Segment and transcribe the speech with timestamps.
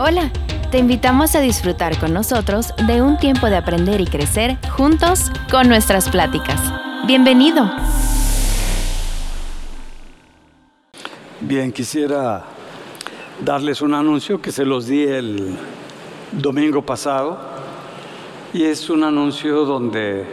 [0.00, 0.30] Hola,
[0.70, 5.68] te invitamos a disfrutar con nosotros de un tiempo de aprender y crecer juntos con
[5.68, 6.60] nuestras pláticas.
[7.08, 7.68] Bienvenido.
[11.40, 12.44] Bien, quisiera
[13.44, 15.56] darles un anuncio que se los di el
[16.30, 17.36] domingo pasado
[18.52, 20.24] y es un anuncio donde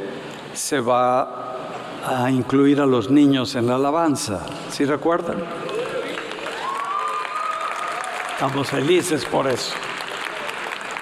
[0.53, 1.55] se va
[2.05, 4.45] a incluir a los niños en la alabanza.
[4.69, 5.37] ¿Sí recuerdan?
[8.35, 9.73] Estamos felices por eso.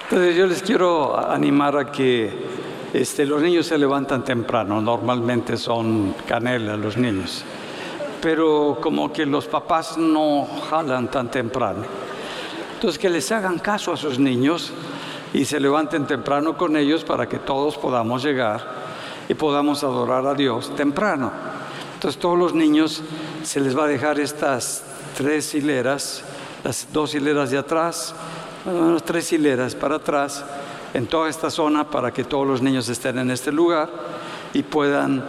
[0.04, 2.32] Entonces yo les quiero animar a que
[2.92, 7.42] este, los niños se levantan temprano, normalmente son canela los niños,
[8.22, 11.82] pero como que los papás no jalan tan temprano.
[12.74, 14.72] Entonces que les hagan caso a sus niños
[15.32, 18.64] y se levanten temprano con ellos para que todos podamos llegar
[19.28, 21.32] y podamos adorar a Dios temprano.
[21.94, 23.02] Entonces todos los niños
[23.42, 24.84] se les va a dejar estas
[25.16, 26.22] tres hileras
[26.64, 28.14] las dos hileras de atrás,
[28.64, 30.44] bueno, tres hileras para atrás,
[30.94, 33.90] en toda esta zona para que todos los niños estén en este lugar
[34.54, 35.24] y puedan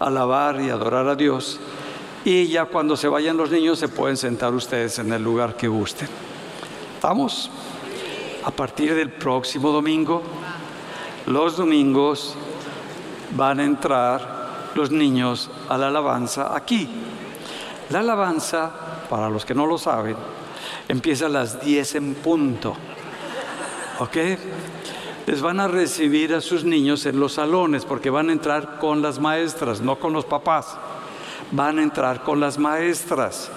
[0.00, 1.60] alabar y adorar a Dios.
[2.24, 5.68] Y ya cuando se vayan los niños se pueden sentar ustedes en el lugar que
[5.68, 6.08] gusten.
[6.96, 7.50] ¿Estamos?
[8.44, 10.22] A partir del próximo domingo,
[11.26, 12.34] los domingos
[13.36, 14.42] van a entrar
[14.74, 16.88] los niños a la alabanza aquí.
[17.90, 18.70] La alabanza,
[19.08, 20.16] para los que no lo saben,
[20.88, 22.76] empieza a las 10 en punto.
[23.98, 24.16] ¿Ok?
[25.26, 29.02] Les van a recibir a sus niños en los salones porque van a entrar con
[29.02, 30.76] las maestras, no con los papás.
[31.52, 33.50] Van a entrar con las maestras.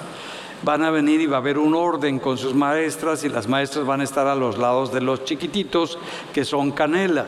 [0.61, 3.85] Van a venir y va a haber un orden con sus maestras y las maestras
[3.85, 5.97] van a estar a los lados de los chiquititos
[6.33, 7.25] que son canela.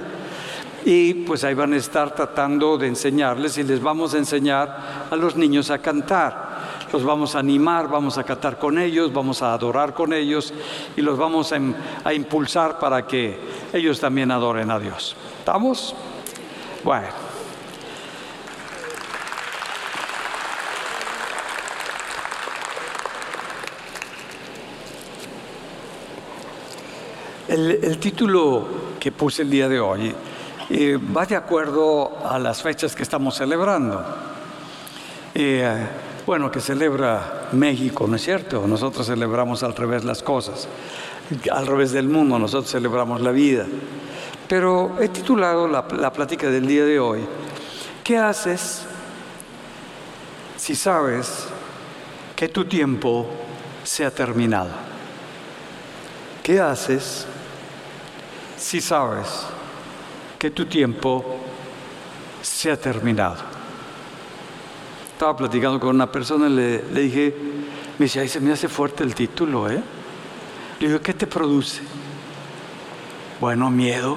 [0.86, 5.16] Y pues ahí van a estar tratando de enseñarles y les vamos a enseñar a
[5.16, 6.57] los niños a cantar
[6.92, 10.54] los vamos a animar, vamos a cantar con ellos, vamos a adorar con ellos
[10.96, 13.38] y los vamos a, impulsar para que
[13.74, 15.16] ellos también adoren a Dios.
[15.40, 15.96] ¿Estamos?
[16.84, 17.08] Bueno.
[27.48, 28.68] El, título
[29.00, 30.14] que puse el día de hoy
[30.70, 34.04] eh, va de acuerdo a las fechas que estamos celebrando.
[35.34, 35.88] Eh,
[36.28, 38.68] bueno, que celebra México, ¿no es cierto?
[38.68, 40.68] Nosotros celebramos al revés las cosas,
[41.50, 43.66] al revés del mundo, nosotros celebramos la vida.
[44.46, 47.26] Pero he titulado la, la plática del día de hoy,
[48.04, 48.82] ¿qué haces
[50.58, 51.48] si sabes
[52.36, 53.26] que tu tiempo
[53.86, 54.72] se ha terminado?
[56.44, 57.26] ¿Qué haces
[58.58, 59.46] si sabes
[60.38, 61.38] que tu tiempo
[62.42, 63.57] se ha terminado?
[65.18, 67.36] Estaba platicando con una persona y le, dije,
[67.98, 69.82] me dice, ahí se me hace fuerte el título, ¿eh?
[70.80, 71.82] Le digo, ¿qué te produce?
[73.42, 74.16] Bueno, miedo.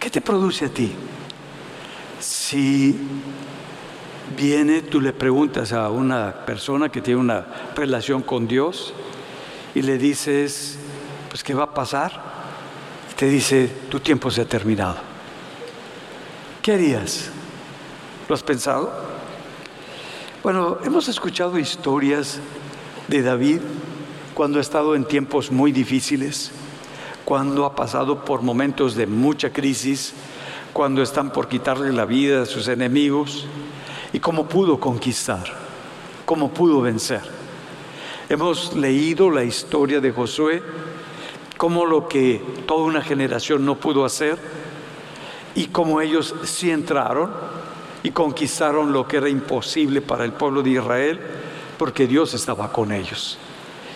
[0.00, 0.94] ¿Qué te produce a ti?
[2.18, 2.98] Si
[4.34, 7.44] viene, tú le preguntas a una persona que tiene una
[7.76, 8.94] relación con Dios
[9.74, 10.78] y le dices,
[11.28, 12.18] pues, ¿qué va a pasar?
[13.14, 14.96] Te dice, tu tiempo se ha terminado.
[16.62, 17.28] ¿Qué harías?
[18.26, 19.13] ¿Lo has pensado?
[20.44, 22.38] Bueno, hemos escuchado historias
[23.08, 23.60] de David
[24.34, 26.50] cuando ha estado en tiempos muy difíciles,
[27.24, 30.12] cuando ha pasado por momentos de mucha crisis,
[30.74, 33.46] cuando están por quitarle la vida a sus enemigos
[34.12, 35.44] y cómo pudo conquistar,
[36.26, 37.22] cómo pudo vencer.
[38.28, 40.62] Hemos leído la historia de Josué,
[41.56, 44.36] cómo lo que toda una generación no pudo hacer
[45.54, 47.53] y cómo ellos sí entraron
[48.04, 51.18] y conquistaron lo que era imposible para el pueblo de Israel
[51.78, 53.38] porque Dios estaba con ellos.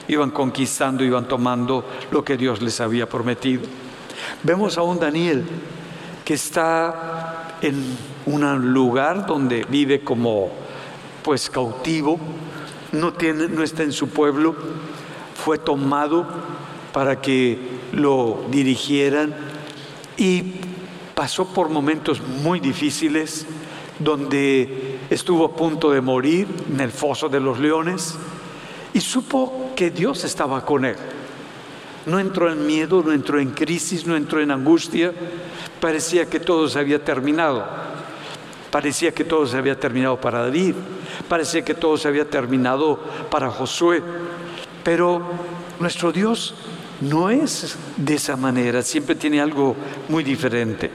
[0.08, 3.62] Iban conquistando, iban tomando lo que Dios les había prometido.
[4.42, 5.44] Vemos a un Daniel
[6.24, 7.84] que está en
[8.24, 10.50] un lugar donde vive como
[11.22, 12.19] pues cautivo,
[12.92, 14.56] no, tiene, no está en su pueblo,
[15.34, 16.26] fue tomado
[16.94, 17.58] para que
[17.93, 19.34] lo dirigieran
[20.16, 20.55] y
[21.14, 23.46] pasó por momentos muy difíciles
[23.98, 28.16] donde estuvo a punto de morir en el foso de los leones
[28.94, 30.96] y supo que Dios estaba con él.
[32.06, 35.12] No entró en miedo, no entró en crisis, no entró en angustia.
[35.80, 37.66] Parecía que todo se había terminado.
[38.70, 40.74] Parecía que todo se había terminado para David.
[41.28, 42.98] Parecía que todo se había terminado
[43.30, 44.02] para Josué.
[44.82, 45.22] Pero
[45.80, 46.54] nuestro Dios
[47.00, 49.76] no es de esa manera, siempre tiene algo
[50.08, 50.90] muy diferente.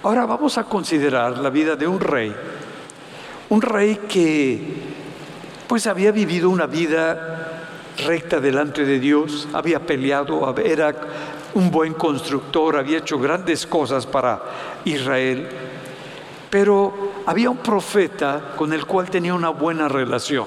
[0.00, 2.32] Ahora vamos a considerar la vida de un rey,
[3.48, 4.60] un rey que
[5.66, 7.64] pues había vivido una vida
[8.06, 10.94] recta delante de Dios, había peleado, era
[11.54, 14.40] un buen constructor, había hecho grandes cosas para
[14.84, 15.48] Israel,
[16.48, 16.94] pero
[17.26, 20.46] había un profeta con el cual tenía una buena relación.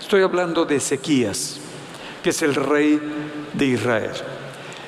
[0.00, 1.60] Estoy hablando de Ezequías,
[2.22, 2.98] que es el rey
[3.52, 4.12] de Israel.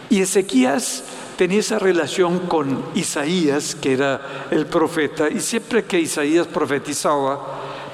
[0.09, 1.05] Y Ezequías
[1.37, 7.41] tenía esa relación con Isaías, que era el profeta, y siempre que Isaías profetizaba,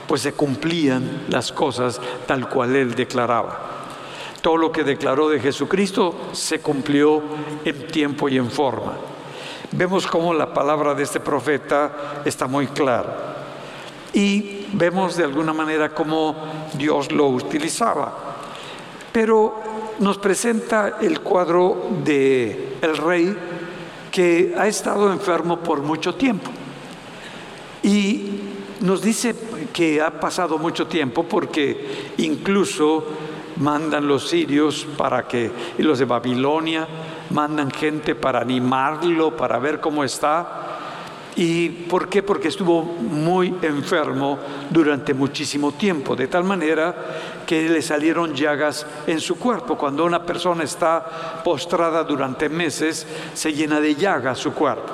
[0.07, 3.71] pues se cumplían las cosas tal cual él declaraba.
[4.41, 7.23] Todo lo que declaró de Jesucristo se cumplió
[7.65, 8.95] en tiempo y en forma.
[9.73, 13.37] Vemos cómo la palabra de este profeta está muy clara.
[14.13, 16.35] Y vemos de alguna manera cómo
[16.75, 18.13] Dios lo utilizaba.
[19.13, 19.63] Pero
[20.01, 23.37] nos presenta el cuadro de el rey
[24.11, 26.51] que ha estado enfermo por mucho tiempo.
[27.83, 28.41] Y
[28.81, 29.35] nos dice
[29.73, 33.07] que ha pasado mucho tiempo porque incluso
[33.59, 36.89] mandan los sirios para que, y los de Babilonia,
[37.31, 40.67] mandan gente para animarlo, para ver cómo está.
[41.37, 42.23] ¿Y por qué?
[42.23, 44.39] Porque estuvo muy enfermo
[44.71, 49.77] durante muchísimo tiempo, de tal manera que le salieron llagas en su cuerpo.
[49.77, 53.05] Cuando una persona está postrada durante meses,
[53.35, 54.93] se llena de llagas su cuerpo.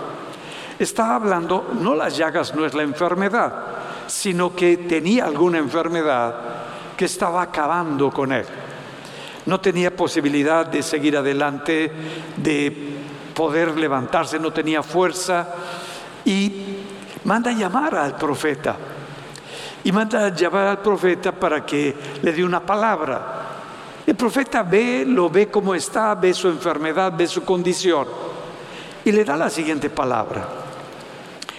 [0.78, 3.52] Está hablando, no las llagas no es la enfermedad,
[4.06, 6.34] sino que tenía alguna enfermedad
[6.96, 8.46] que estaba acabando con él.
[9.44, 11.92] No tenía posibilidad de seguir adelante,
[12.38, 12.94] de
[13.34, 15.46] poder levantarse, no tenía fuerza
[16.24, 16.64] y
[17.24, 18.78] manda llamar al profeta.
[19.86, 23.46] Y manda a llamar al profeta para que le dé una palabra.
[24.04, 28.08] El profeta ve, lo ve cómo está, ve su enfermedad, ve su condición
[29.04, 30.44] y le da la siguiente palabra.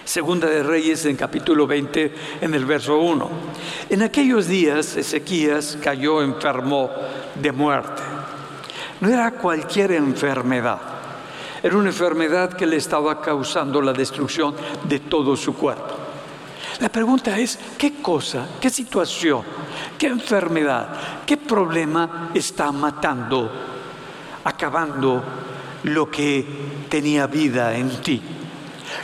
[0.04, 3.30] Segunda de Reyes en capítulo 20 en el verso 1.
[3.88, 6.90] En aquellos días Ezequías cayó enfermo
[7.34, 8.02] de muerte.
[9.00, 10.80] No era cualquier enfermedad.
[11.62, 14.54] Era una enfermedad que le estaba causando la destrucción
[14.84, 16.07] de todo su cuerpo.
[16.80, 19.42] La pregunta es, ¿qué cosa, qué situación,
[19.98, 20.88] qué enfermedad,
[21.26, 23.50] qué problema está matando,
[24.44, 25.22] acabando
[25.82, 26.46] lo que
[26.88, 28.22] tenía vida en ti?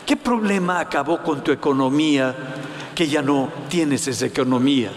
[0.06, 2.34] ¿Qué problema acabó con tu economía
[2.94, 4.90] que ya no tienes esa economía?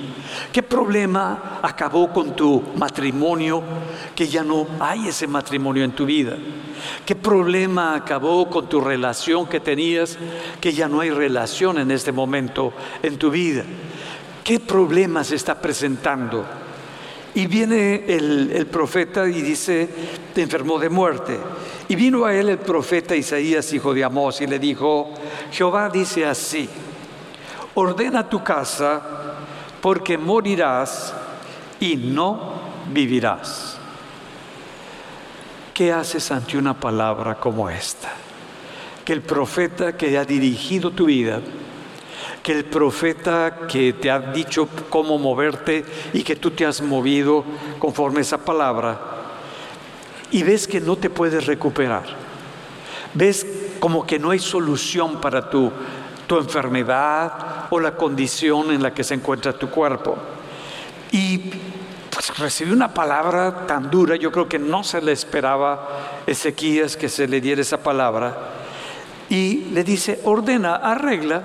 [0.51, 3.63] ¿Qué problema acabó con tu matrimonio
[4.15, 6.37] que ya no hay ese matrimonio en tu vida?
[7.05, 10.17] ¿Qué problema acabó con tu relación que tenías
[10.61, 13.63] que ya no hay relación en este momento en tu vida?
[14.43, 16.45] ¿Qué problema se está presentando?
[17.35, 19.87] Y viene el, el, profeta y dice,
[20.33, 21.37] te enfermó de muerte.
[21.87, 25.13] Y vino a él el profeta Isaías, hijo de Amós, y le dijo,
[25.51, 26.67] Jehová dice así,
[27.79, 29.01] ordena tu casa
[29.81, 31.13] porque morirás
[31.79, 32.53] y no
[32.91, 33.77] vivirás.
[35.75, 38.09] ¿Qué haces ante una palabra como esta?
[39.05, 41.39] Que el profeta que ha dirigido tu vida,
[42.41, 47.45] que el profeta que te ha dicho cómo moverte y que tú te has movido
[47.77, 48.99] conforme a esa palabra,
[50.31, 52.05] y ves que no te puedes recuperar,
[53.13, 53.45] ves
[53.79, 55.71] como que no hay solución para tu,
[56.27, 60.17] tu enfermedad o la condición en la que se encuentra tu cuerpo.
[61.11, 61.37] Y
[62.09, 65.87] pues recibí una palabra tan dura, yo creo que no se le esperaba
[66.27, 68.35] Ezequías que se le diera esa palabra.
[69.29, 71.41] Y le dice, ordena, arregla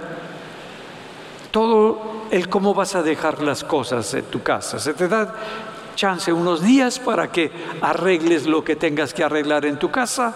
[1.50, 4.78] todo el cómo vas a dejar las cosas en tu casa.
[4.78, 5.35] Se te da
[5.95, 10.35] chance unos días para que arregles lo que tengas que arreglar en tu casa,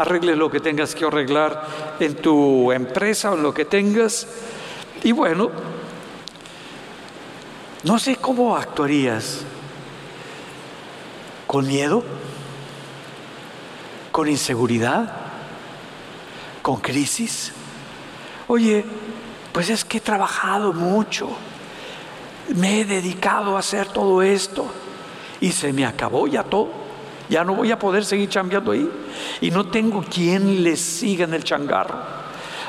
[0.00, 1.66] arregles lo que tengas que arreglar
[2.00, 4.26] en tu empresa o en lo que tengas.
[5.02, 5.50] Y bueno,
[7.84, 9.42] no sé cómo actuarías.
[11.46, 12.04] ¿Con miedo?
[14.12, 15.12] ¿Con inseguridad?
[16.62, 17.52] ¿Con crisis?
[18.48, 18.84] Oye,
[19.52, 21.28] pues es que he trabajado mucho,
[22.54, 24.66] me he dedicado a hacer todo esto
[25.40, 26.77] y se me acabó ya todo.
[27.28, 28.88] Ya no voy a poder seguir chambeando ahí.
[29.40, 31.98] Y no tengo quien le siga en el changarro.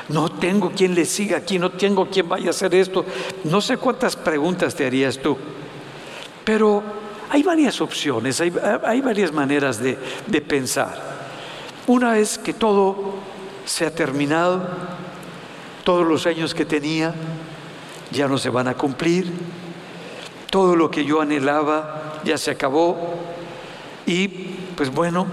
[0.08, 3.04] No tengo quien le siga aquí, no tengo quien vaya a hacer esto.
[3.44, 5.36] No sé cuántas preguntas te harías tú.
[6.44, 6.82] Pero
[7.30, 8.50] hay varias opciones, hay,
[9.00, 11.00] varias maneras de, de pensar.
[11.86, 13.14] Una es que todo
[13.64, 14.68] se ha terminado,
[15.84, 17.14] todos los años que tenía
[18.10, 19.32] ya no se van a cumplir,
[20.50, 22.98] todo lo que yo anhelaba ya se acabó
[24.10, 24.28] y
[24.76, 25.24] pues bueno,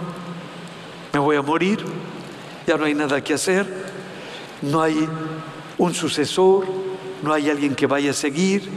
[1.11, 1.79] me voy a morir,
[2.67, 3.65] ya no hay nada que hacer,
[4.61, 5.07] no hay
[5.79, 6.67] un sucesor,
[7.23, 8.69] no hay alguien que vaya a seguir,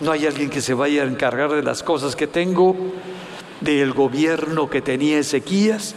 [0.00, 2.76] no hay alguien que se vaya a encargar de las cosas que tengo
[3.60, 5.96] del gobierno que tenía Ezequías,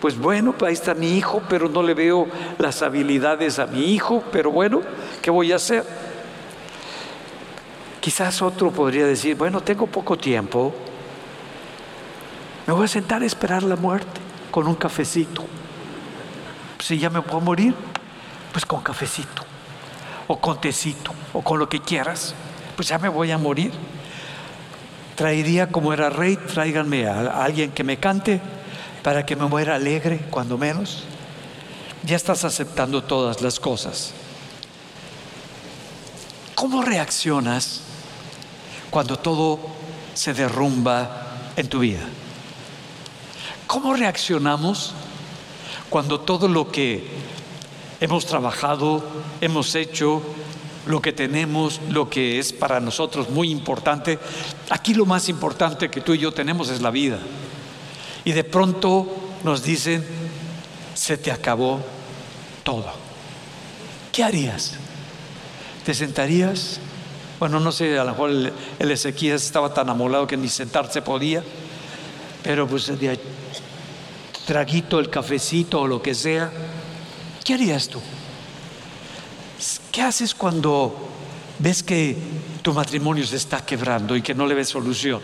[0.00, 2.26] pues bueno, ahí está mi hijo, pero no le veo
[2.58, 4.80] las habilidades a mi hijo, pero bueno,
[5.22, 5.84] ¿qué voy a hacer?
[8.00, 10.74] Quizás otro podría decir, bueno, tengo poco tiempo,
[12.70, 14.20] me voy a sentar a esperar la muerte
[14.52, 15.44] con un cafecito.
[16.78, 17.74] Si ya me puedo morir,
[18.52, 19.42] pues con cafecito,
[20.28, 22.32] o con tecito, o con lo que quieras,
[22.76, 23.72] pues ya me voy a morir.
[25.16, 28.40] Traería como era rey, tráiganme a alguien que me cante
[29.02, 31.02] para que me muera alegre, cuando menos.
[32.04, 34.12] Ya estás aceptando todas las cosas.
[36.54, 37.80] ¿Cómo reaccionas
[38.90, 39.58] cuando todo
[40.14, 42.06] se derrumba en tu vida?
[43.70, 44.90] ¿Cómo reaccionamos
[45.90, 47.06] cuando todo lo que
[48.00, 49.00] hemos trabajado,
[49.40, 50.22] hemos hecho,
[50.86, 54.18] lo que tenemos, lo que es para nosotros muy importante,
[54.70, 57.20] aquí lo más importante que tú y yo tenemos es la vida.
[58.24, 59.06] Y de pronto
[59.44, 60.04] nos dicen,
[60.94, 61.78] se te acabó
[62.64, 62.90] todo.
[64.10, 64.72] ¿Qué harías?
[65.86, 66.80] ¿Te sentarías?
[67.38, 71.02] Bueno, no sé, a lo mejor el, el Ezequías estaba tan amolado que ni sentarse
[71.02, 71.44] podía,
[72.42, 72.90] pero pues
[74.46, 76.50] traguito, el cafecito o lo que sea,
[77.44, 78.00] ¿qué harías tú?
[79.92, 81.08] ¿Qué haces cuando
[81.58, 82.16] ves que
[82.62, 85.20] tu matrimonio se está quebrando y que no le ves solución?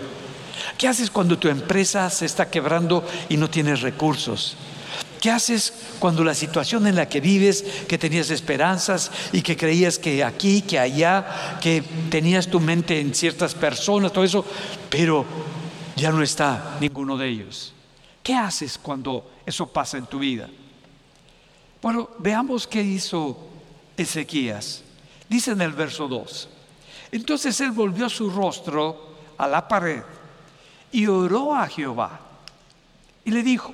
[0.77, 4.57] ¿Qué haces cuando tu empresa se está quebrando y no tienes recursos?
[5.21, 9.99] ¿Qué haces cuando la situación en la que vives, que tenías esperanzas y que creías
[9.99, 14.45] que aquí, que allá, que tenías tu mente en ciertas personas, todo eso,
[14.91, 15.25] pero
[15.97, 17.73] ya no está ninguno de ellos?
[18.27, 20.49] ¿Qué haces cuando eso pasa en tu vida?
[21.81, 23.39] Bueno, veamos qué hizo
[23.97, 24.83] Ezequías.
[25.29, 26.49] Dice en el verso 2.
[27.13, 30.03] Entonces él volvió su rostro a la pared
[30.91, 32.19] y oró a Jehová.
[33.25, 33.73] Y le dijo,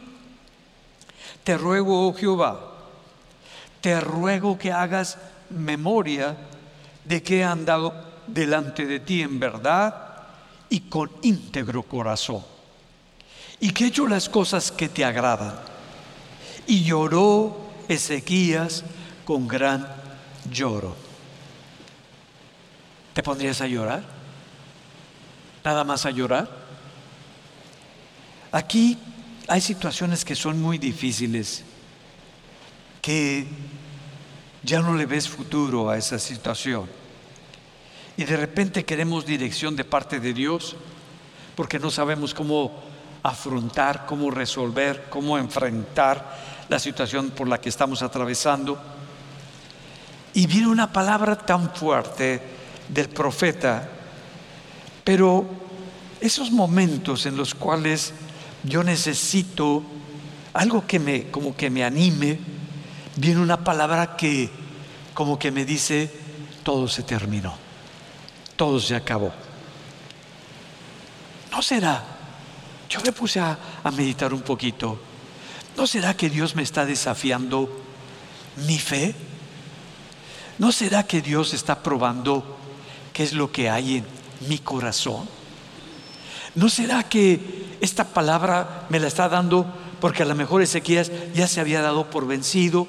[1.44, 2.75] te ruego, oh Jehová,
[3.80, 5.16] te ruego que hagas
[5.49, 6.37] memoria
[7.06, 7.94] de que he andado
[8.26, 10.26] delante de ti en verdad
[10.68, 12.44] y con íntegro corazón,
[13.62, 15.54] y que he hecho las cosas que te agradan.
[16.66, 18.83] Y lloró Ezequías
[19.25, 19.87] con gran
[20.50, 20.97] lloro.
[23.14, 24.02] ¿Te pondrías a llorar?
[25.64, 26.50] ¿Nada más a llorar?
[28.50, 28.99] Aquí
[29.47, 31.62] hay situaciones que son muy difíciles,
[33.00, 33.47] que
[34.64, 36.90] ya no le ves futuro a esa situación.
[38.16, 40.75] Y de repente queremos dirección de parte de Dios
[41.54, 42.90] porque no sabemos cómo
[43.23, 48.79] afrontar, cómo resolver, cómo enfrentar la situación por la que estamos atravesando.
[50.35, 52.43] Y viene una palabra tan fuerte
[52.88, 53.88] del profeta,
[55.05, 55.47] pero
[56.21, 58.12] esos momentos en los cuales
[58.64, 59.83] yo necesito
[60.55, 62.38] algo que me, como que me anime,
[63.17, 64.50] viene una palabra que
[65.14, 66.11] como que me dice,
[66.62, 67.55] todo se terminó,
[68.57, 69.33] todo se acabó.
[71.50, 72.12] ¿No será?
[72.93, 73.59] Yo me puse a,
[73.97, 74.99] meditar un poquito.
[75.79, 77.67] ¿No será que Dios me está desafiando
[78.67, 79.15] mi fe?
[80.59, 82.59] ¿No será que Dios está probando
[83.15, 84.05] qué es lo que hay en
[84.47, 85.27] mi corazón?
[86.55, 89.65] ¿No será que esta palabra me la está dando
[89.99, 92.87] porque a lo mejor Ezequías ya se había dado por vencido,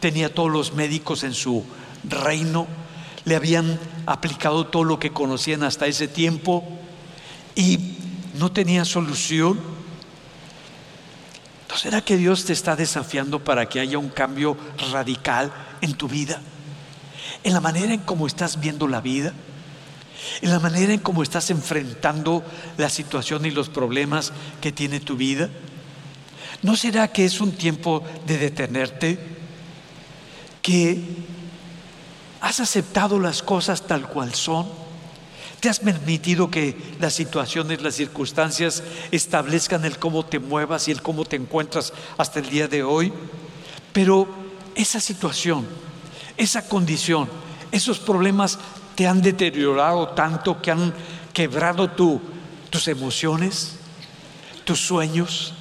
[0.00, 1.64] tenía todos los médicos en su
[2.04, 2.66] reino,
[3.24, 6.62] le habían aplicado todo lo que conocían hasta ese tiempo
[7.54, 7.95] y
[8.38, 9.58] no tenía solución?
[11.68, 14.56] ¿No será que Dios te está desafiando para que haya un cambio
[14.92, 16.40] radical en tu vida?
[17.44, 19.32] En la manera en cómo estás viendo la vida
[20.42, 22.44] en la manera en cómo estás enfrentando
[22.76, 25.48] la situación y los problemas que tiene tu vida?
[26.62, 29.18] ¿No será que es un tiempo de detenerte?
[30.62, 31.00] ¿Que
[32.40, 34.85] has aceptado las cosas tal cual son?
[35.60, 41.02] ¿Te has permitido que las situaciones, las circunstancias establezcan el cómo te muevas y el
[41.02, 43.12] cómo te encuentras hasta el día de hoy?
[43.92, 44.28] Pero
[44.74, 45.66] esa situación,
[46.36, 47.28] esa condición,
[47.72, 48.58] esos problemas
[48.94, 50.92] te han deteriorado tanto que han
[51.32, 53.76] quebrado tus emociones,
[54.64, 55.54] tus sueños,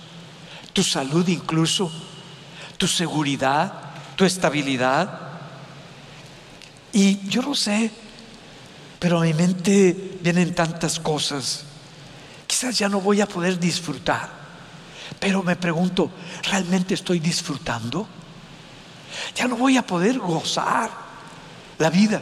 [0.73, 1.89] tu salud incluso,
[2.77, 3.73] tu seguridad,
[4.17, 5.19] tu estabilidad.
[6.91, 7.91] Y yo lo sé,
[8.99, 11.65] pero a mi mente vienen tantas cosas.
[12.47, 14.29] Quizás ya no voy a poder disfrutar,
[15.19, 16.11] pero me pregunto,
[16.49, 18.07] ¿realmente estoy disfrutando?
[19.35, 20.89] Ya no voy a poder gozar
[21.77, 22.21] la vida.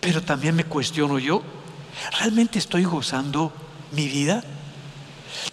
[0.00, 1.42] Pero también me cuestiono yo,
[2.18, 3.52] ¿realmente estoy gozando
[3.92, 4.42] mi vida?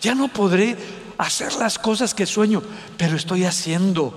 [0.01, 0.77] Ya no podré
[1.17, 2.63] hacer las cosas que sueño,
[2.97, 4.13] pero estoy haciendo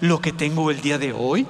[0.00, 1.46] lo que tengo el día de hoy.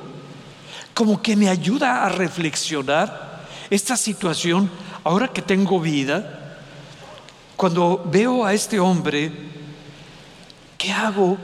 [0.95, 3.32] Como que me ayuda a reflexionar
[3.73, 4.71] esta situación
[5.03, 6.59] ahora que tengo vida.
[7.57, 9.33] Cuando veo a este hombre,
[10.77, 11.39] ¿qué hago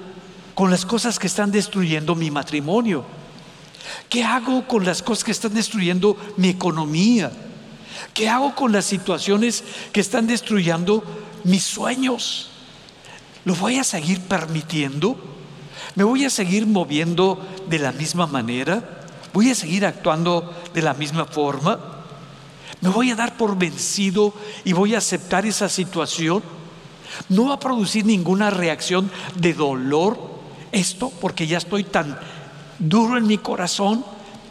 [0.55, 3.03] con las cosas que están destruyendo mi matrimonio?
[4.11, 7.33] ¿Qué hago con las cosas que están destruyendo mi economía?
[8.13, 11.03] ¿Qué hago con las situaciones que están destruyendo
[11.45, 12.51] mis sueños?
[13.47, 15.19] ¿Lo voy a seguir permitiendo?
[15.95, 19.07] ¿Me voy a seguir moviendo de la misma manera?
[19.33, 21.98] ¿Voy a seguir actuando de la misma forma?
[22.81, 24.33] ¿Me voy a dar por vencido
[24.65, 26.43] y voy a aceptar esa situación?
[27.29, 30.39] No va a producir ninguna reacción de dolor
[30.71, 32.19] esto porque ya estoy tan
[32.79, 34.05] duro en mi corazón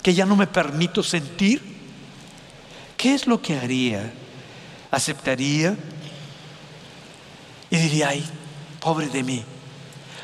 [0.04, 1.62] que ya no me permito sentir.
[2.98, 4.12] ¿Qué es lo que haría?
[4.92, 5.78] ¿Aceptaría?
[7.70, 8.26] Y diría, ay,
[8.80, 9.44] pobre de mí,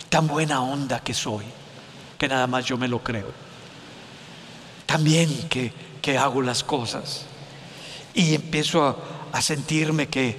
[0.09, 1.45] tan buena onda que soy,
[2.17, 3.31] que nada más yo me lo creo.
[4.85, 7.25] También que, que hago las cosas.
[8.13, 10.37] Y empiezo a, sentirme que,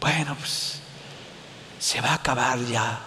[0.00, 0.80] bueno, pues
[1.78, 3.00] se va a acabar ya,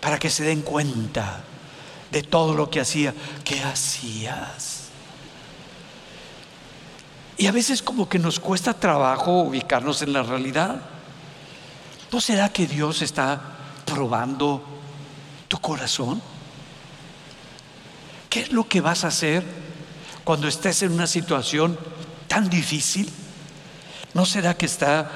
[0.00, 1.42] para que se den cuenta
[2.10, 3.14] de todo lo que hacía.
[3.44, 4.82] ¿Qué hacías?
[7.36, 10.80] Y a veces como que nos cuesta trabajo ubicarnos en la realidad.
[12.12, 13.40] ¿No será que Dios está
[13.84, 14.62] probando
[15.48, 16.22] tu corazón?
[18.28, 19.44] ¿Qué es lo que vas a hacer
[20.24, 21.78] cuando estés en una situación
[22.32, 23.10] tan difícil?
[24.14, 25.10] ¿No será que está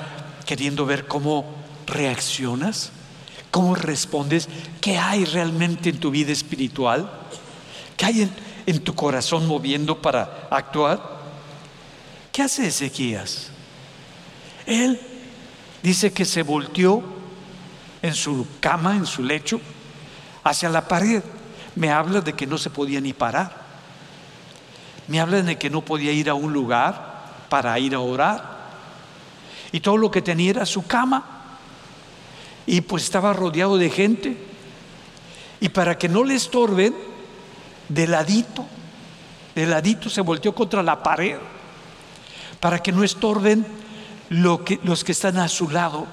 [0.44, 1.46] queriendo ver cómo
[1.86, 2.90] reaccionas?
[3.50, 4.50] ¿Cómo respondes?
[4.82, 7.10] ¿Qué hay realmente en tu vida espiritual?
[7.96, 8.30] ¿Qué hay
[8.66, 11.00] en, tu corazón moviendo para actuar?
[12.32, 13.48] ¿Qué hace Ezequías?
[14.66, 15.00] Él
[15.82, 17.02] dice que se volteó
[18.02, 19.58] en su cama, en su lecho,
[20.44, 21.22] hacia la pared.
[21.76, 23.65] Me habla de que no se podía ni parar.
[25.08, 28.56] Me habla de que no podía ir a un lugar para ir a orar.
[29.72, 31.36] Y todo lo que tenía era su cama
[32.66, 34.36] y pues estaba rodeado de gente.
[35.60, 36.94] Y para que no le estorben,
[37.88, 38.66] de ladito,
[39.54, 41.36] de ladito se volteó contra la pared,
[42.60, 43.64] para que no estorben
[44.28, 46.06] los que están a su lado,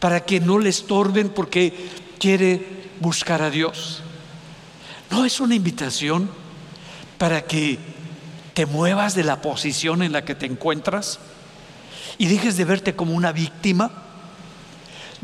[0.00, 4.02] para que no le estorben porque quiere buscar a Dios.
[5.10, 6.30] No es una invitación
[7.18, 7.78] para que
[8.54, 11.18] te muevas de la posición en la que te encuentras
[12.18, 14.04] y dejes de verte como una víctima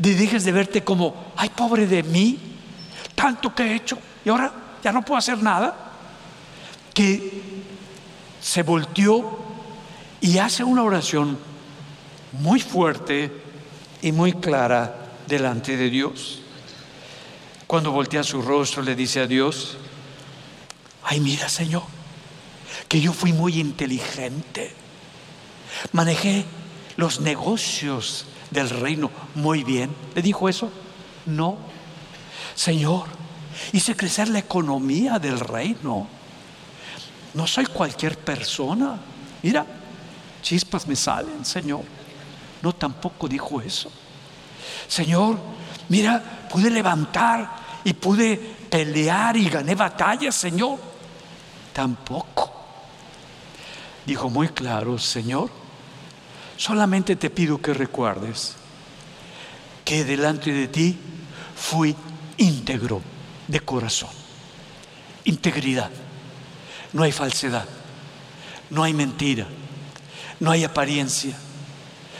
[0.01, 2.39] de dejes de verte como, ay, pobre de mí,
[3.13, 4.51] tanto que he hecho y ahora
[4.83, 5.91] ya no puedo hacer nada,
[6.91, 7.41] que
[8.41, 9.39] se volteó
[10.19, 11.37] y hace una oración
[12.31, 13.31] muy fuerte
[14.01, 16.41] y muy clara delante de Dios.
[17.67, 19.77] Cuando voltea su rostro le dice a Dios,
[21.03, 21.83] ay mira Señor,
[22.91, 24.69] que yo fui muy inteligente,
[25.93, 26.43] manejé
[26.97, 29.09] los negocios del reino.
[29.33, 29.95] Muy bien.
[30.13, 30.69] ¿Le dijo eso?
[31.25, 31.57] No.
[32.53, 33.05] Señor,
[33.71, 36.05] hice crecer la economía del reino.
[37.33, 38.99] No soy cualquier persona.
[39.41, 39.65] Mira,
[40.41, 41.83] chispas me salen, Señor.
[42.61, 43.89] No, tampoco dijo eso.
[44.89, 45.37] Señor,
[45.87, 48.35] mira, pude levantar y pude
[48.69, 50.77] pelear y gané batallas, Señor.
[51.71, 52.60] Tampoco.
[54.05, 55.49] Dijo muy claro, Señor,
[56.61, 58.53] Solamente te pido que recuerdes
[59.83, 60.95] que delante de ti
[61.55, 61.95] fui
[62.37, 63.01] íntegro
[63.47, 64.11] de corazón.
[65.23, 65.89] Integridad.
[66.93, 67.65] No hay falsedad.
[68.69, 69.47] No hay mentira.
[70.39, 71.35] No hay apariencia.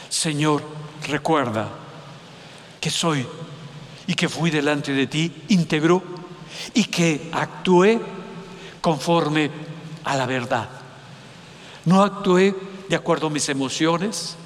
[0.08, 0.64] Señor,
[1.06, 1.68] recuerda
[2.80, 3.24] que soy
[4.08, 6.02] y que fui delante de ti íntegro
[6.74, 8.00] y que actué
[8.80, 9.52] conforme
[10.02, 10.81] a la verdad.
[11.84, 12.54] No actué
[12.88, 14.36] de acuerdo a mis emociones,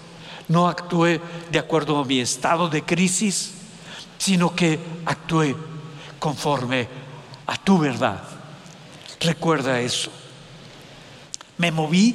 [0.49, 1.21] no actué
[1.51, 3.53] de acuerdo a mi estado de crisis,
[4.19, 5.57] sino que actué
[6.19, 6.89] conforme
[7.47, 8.23] a tu verdad.
[9.21, 10.11] Recuerda eso.
[11.59, 12.15] Me moví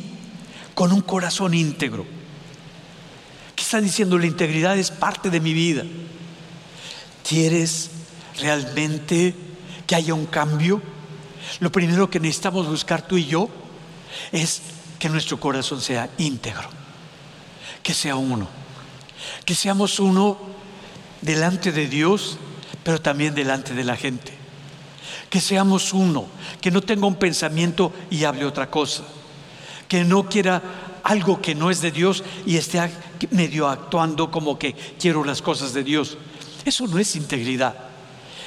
[0.73, 2.05] con un corazón íntegro.
[3.55, 4.17] ¿Qué está diciendo?
[4.17, 5.83] La integridad es parte de mi vida.
[7.27, 7.91] ¿Quieres
[8.39, 9.35] realmente
[9.85, 10.81] que haya un cambio?
[11.59, 13.49] Lo primero que necesitamos buscar tú y yo
[14.31, 14.61] es
[15.01, 16.69] que nuestro corazón sea íntegro,
[17.81, 18.47] que sea uno,
[19.43, 20.37] que seamos uno
[21.21, 22.37] delante de Dios,
[22.83, 24.31] pero también delante de la gente.
[25.27, 26.27] Que seamos uno,
[26.61, 29.01] que no tenga un pensamiento y hable otra cosa,
[29.87, 30.61] que no quiera
[31.03, 32.87] algo que no es de Dios y esté
[33.31, 36.15] medio actuando como que quiero las cosas de Dios.
[36.63, 37.73] Eso no es integridad.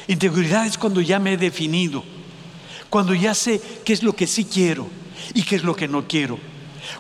[0.07, 2.05] Integridad es cuando ya me he definido,
[2.91, 4.89] cuando ya sé qué es lo que sí quiero
[5.33, 6.39] y qué es lo que no quiero,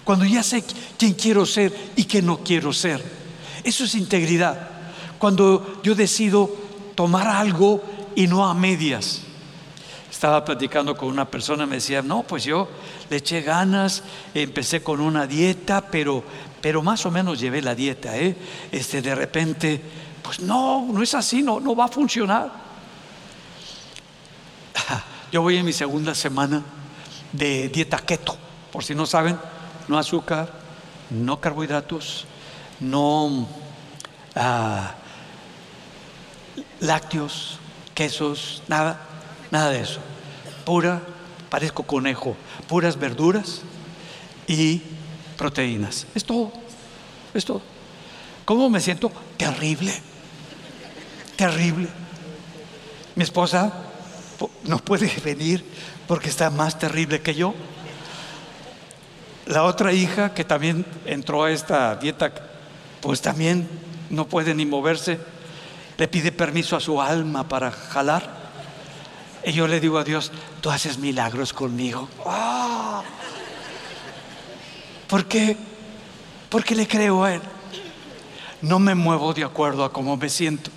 [0.05, 0.65] cuando ya sé
[0.99, 3.03] quién quiero ser y qué no quiero ser.
[3.63, 4.69] Eso es integridad.
[5.19, 6.55] Cuando yo decido
[6.95, 7.83] tomar algo
[8.15, 9.23] y no a medias.
[10.11, 12.69] Estaba platicando con una persona, me decía, no, pues yo
[13.11, 16.23] le eché ganas, empecé con una dieta, pero,
[16.61, 18.37] pero más o menos llevé la dieta, ¿eh?
[18.71, 19.81] Este, de repente,
[20.23, 22.53] pues no, no es así, no, no va a funcionar.
[25.33, 26.63] Yo voy en mi segunda semana
[27.35, 28.37] de dieta keto,
[28.73, 29.38] por si no saben,
[29.88, 30.53] no azúcar,
[31.11, 32.27] no carbohidratos,
[32.81, 33.49] no
[34.37, 34.94] ah,
[36.81, 37.59] lácteos,
[37.94, 39.01] quesos, nada,
[39.51, 40.01] nada de eso.
[40.64, 41.03] Pura,
[41.51, 42.37] parezco conejo,
[42.68, 43.62] puras verduras
[44.47, 44.81] y
[45.37, 46.07] proteínas.
[46.14, 46.53] Es todo,
[47.35, 47.62] es todo.
[48.44, 49.11] ¿Cómo me siento?
[49.37, 49.92] Terrible,
[51.37, 51.88] terrible.
[53.16, 53.73] Mi esposa
[54.64, 55.64] no puede venir
[56.07, 57.55] porque está más terrible que yo.
[59.47, 62.33] La otra hija que también entró a esta dieta,
[63.01, 63.69] pues también
[64.11, 65.19] no puede ni moverse
[65.97, 68.45] le pide permiso a su alma para jalar.
[69.45, 72.09] Y yo le digo a Dios, tú haces milagros conmigo.
[72.27, 73.03] ¡Ah!
[75.07, 75.57] ¿Por qué?
[76.49, 77.43] Porque le creo a Él.
[78.62, 80.71] No me muevo de acuerdo a cómo me siento.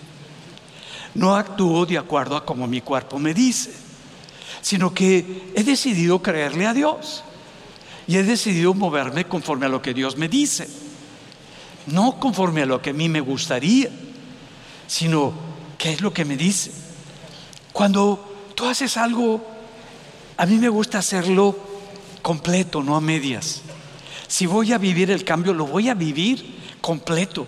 [1.16, 3.87] No actúo de acuerdo a cómo mi cuerpo me dice.
[4.62, 7.24] Sino que he decidido creerle a Dios.
[8.08, 10.68] Y he decidido moverme conforme a lo que Dios me dice.
[11.88, 13.90] No conforme a lo que a mí me gustaría
[14.88, 15.34] sino
[15.78, 16.72] qué es lo que me dice.
[17.74, 19.46] Cuando tú haces algo,
[20.38, 21.56] a mí me gusta hacerlo
[22.22, 23.62] completo, no a medias.
[24.28, 27.46] Si voy a vivir el cambio, lo voy a vivir completo.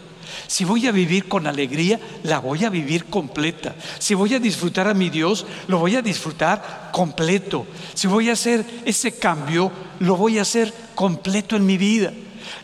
[0.48, 3.76] Si voy a vivir con alegría, la voy a vivir completa.
[3.98, 7.66] Si voy a disfrutar a mi Dios, lo voy a disfrutar completo.
[7.94, 12.14] Si voy a hacer ese cambio, lo voy a hacer completo en mi vida.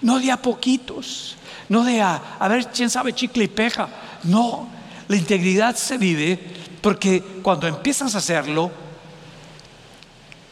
[0.02, 1.36] No de a poquitos,
[1.70, 3.90] no de a, a ver quién sabe chicle y peja.
[4.24, 4.68] No,
[5.08, 6.40] la integridad se vive
[6.82, 8.72] porque cuando empiezas a hacerlo,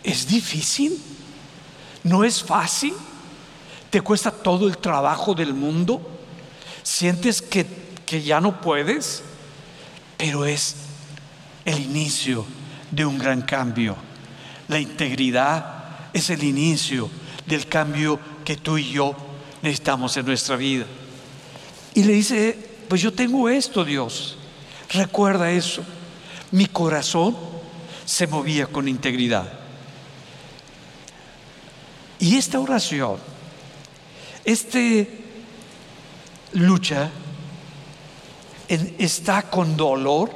[0.04, 1.00] es difícil,
[2.04, 2.94] no es fácil,
[3.90, 6.02] te cuesta todo el trabajo del mundo,
[6.84, 7.66] sientes que,
[8.06, 9.24] que ya no puedes,
[10.18, 10.76] pero es
[11.66, 12.46] el inicio
[12.92, 13.96] de un gran cambio.
[14.68, 17.10] La integridad es el inicio
[17.46, 19.16] del cambio que tú y yo
[19.62, 20.86] necesitamos en nuestra vida.
[21.96, 24.38] Y le dice pues yo tengo esto, Dios.
[24.90, 25.84] Recuerda eso.
[26.52, 27.36] Mi corazón
[28.06, 29.52] se movía con integridad.
[32.20, 33.18] Y esta oración,
[34.46, 35.23] este
[36.54, 37.10] lucha,
[38.68, 40.32] está con dolor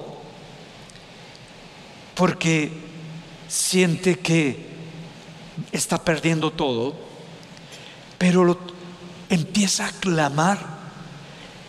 [2.16, 2.72] porque
[3.48, 4.68] siente que
[5.72, 6.96] está perdiendo todo,
[8.18, 8.60] pero
[9.30, 10.60] empieza a clamar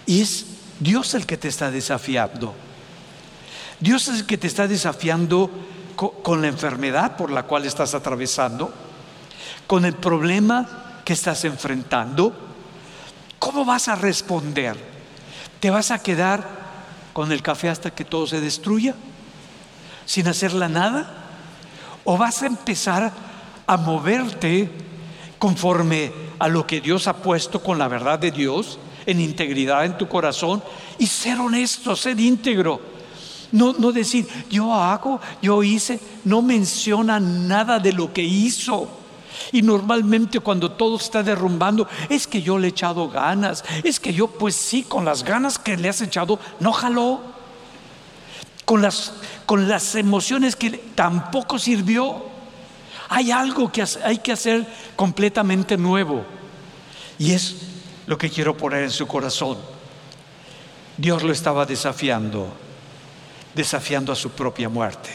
[0.06, 0.46] y es
[0.80, 2.54] Dios el que te está desafiando.
[3.80, 5.50] Dios es el que te está desafiando
[5.94, 8.72] con, la enfermedad por la cual estás atravesando,
[9.66, 12.47] con el problema que estás enfrentando.
[13.38, 14.76] ¿Cómo vas a responder?
[15.60, 16.46] ¿Te vas a quedar
[17.12, 18.94] con el café hasta que todo se destruya?
[20.06, 21.26] ¿Sin hacerla nada?
[22.04, 23.12] ¿O vas a empezar
[23.66, 24.70] a moverte
[25.38, 28.78] conforme a lo que Dios ha puesto con la verdad de Dios?
[29.08, 30.62] en integridad en tu corazón
[30.98, 32.78] y ser honesto, ser íntegro.
[33.50, 38.97] No, no decir, yo hago, yo hice, no menciona nada de lo que hizo.
[39.52, 44.12] Y normalmente cuando todo está derrumbando, es que yo le he echado ganas, es que
[44.12, 47.20] yo pues sí, con las ganas que le has echado, no jaló.
[48.64, 49.14] Con las,
[49.46, 52.22] con las emociones que tampoco sirvió.
[53.08, 56.26] Hay algo que hay que hacer completamente nuevo.
[57.18, 57.56] Y es
[58.06, 59.56] lo que quiero poner en su corazón.
[60.98, 62.52] Dios lo estaba desafiando,
[63.54, 65.10] desafiando a su propia muerte.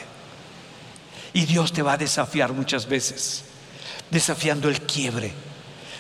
[1.34, 3.44] Y Dios te va a desafiar muchas veces,
[4.14, 5.34] desafiando el quiebre,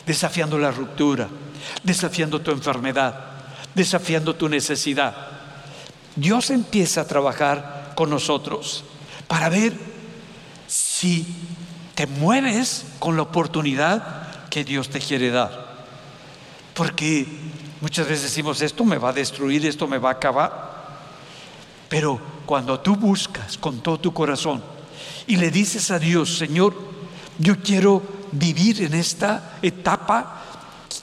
[0.05, 1.27] desafiando la ruptura,
[1.83, 3.15] desafiando tu enfermedad,
[3.73, 5.15] desafiando tu necesidad.
[6.15, 8.83] Dios empieza a trabajar con nosotros
[9.27, 9.73] para ver
[10.67, 11.25] si
[11.95, 15.73] te mueves con la oportunidad que Dios te quiere dar.
[16.75, 17.25] Porque
[17.81, 20.73] muchas veces decimos, esto me va a destruir, esto me va a acabar.
[21.89, 24.63] Pero cuando tú buscas con todo tu corazón
[25.25, 26.92] y le dices a Dios, Señor,
[27.43, 28.01] yo quiero
[28.31, 30.41] vivir en esta etapa,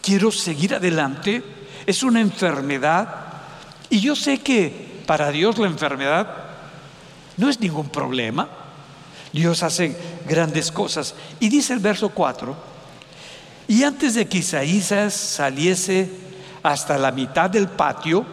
[0.01, 1.45] quiero seguir adelante,
[1.87, 3.09] es una enfermedad.
[3.91, 6.35] Y yo sé que para Dios la enfermedad
[7.37, 8.49] no es ningún problema.
[9.35, 9.95] Dios hace
[10.27, 11.15] grandes cosas.
[11.41, 12.57] Y dice el verso 4,
[13.69, 16.11] y antes de que Isaías saliese
[16.63, 18.25] hasta la mitad del patio,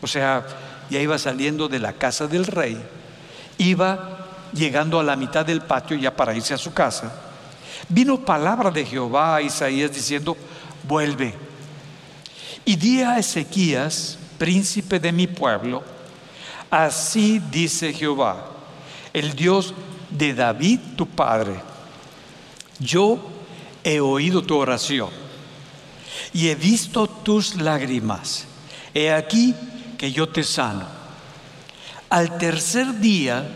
[0.00, 0.46] o sea,
[0.88, 2.82] ya iba saliendo de la casa del rey,
[3.58, 4.17] iba
[4.52, 7.12] llegando a la mitad del patio ya para irse a su casa,
[7.88, 10.36] vino palabra de Jehová a Isaías diciendo,
[10.84, 11.34] vuelve.
[12.64, 15.82] Y di a Ezequías, príncipe de mi pueblo,
[16.70, 18.46] así dice Jehová,
[19.12, 19.74] el Dios
[20.10, 21.60] de David tu padre,
[22.78, 23.18] yo
[23.82, 25.10] he oído tu oración
[26.32, 28.44] y he visto tus lágrimas.
[28.94, 29.54] He aquí
[29.96, 30.86] que yo te sano.
[32.10, 33.46] Al tercer día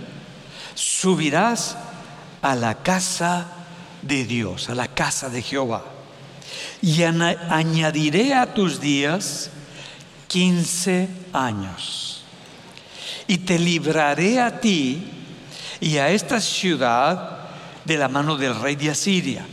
[0.75, 1.77] subirás
[2.41, 3.47] a la casa
[4.03, 5.85] de Dios, a la casa de Jehová.
[6.81, 9.51] Y añadiré a tus días
[10.27, 12.25] quince años.
[13.27, 15.11] Y te libraré a ti
[15.81, 17.39] y a esta ciudad
[17.85, 19.47] de la mano del rey de Asiria.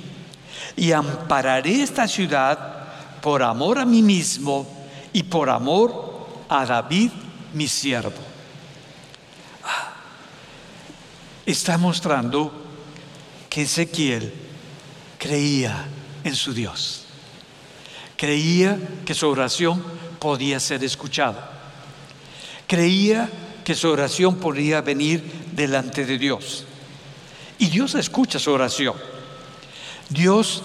[0.76, 2.80] Y ampararé esta ciudad
[3.22, 4.68] por amor a mí mismo
[5.14, 7.12] y por amor a David,
[7.54, 8.22] mi siervo.
[9.64, 9.94] Ah,
[11.52, 12.52] está mostrando
[13.50, 14.32] que Ezequiel
[15.18, 15.86] creía
[16.24, 17.06] en su Dios.
[18.16, 19.84] Creía que su oración
[20.20, 21.52] podía ser escuchada.
[22.68, 23.30] Creía
[23.64, 26.66] que su oración podía venir delante de Dios.
[27.58, 28.96] Y Dios escucha su oración.
[30.10, 30.64] Dios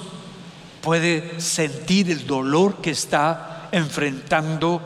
[0.80, 4.82] puede sentir el dolor que está enfrentando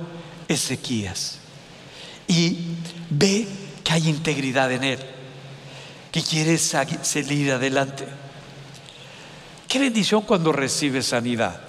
[0.46, 1.38] Ezequías.
[2.28, 2.58] Y
[3.10, 3.48] ve
[3.82, 4.98] que hay integridad en él,
[6.18, 8.04] que quiere salir adelante.
[9.68, 11.60] Qué bendición cuando recibe sanidad.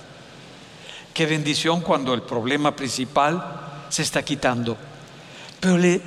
[1.13, 4.75] Qué bendición cuando el problema principal se está quitando.
[5.59, 6.01] Pero le,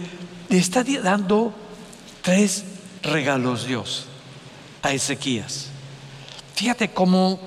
[0.48, 1.54] está dando
[2.20, 2.64] tres
[3.02, 4.06] regalos Dios
[4.82, 5.68] a Ezequías.
[6.56, 7.38] Fíjate cómo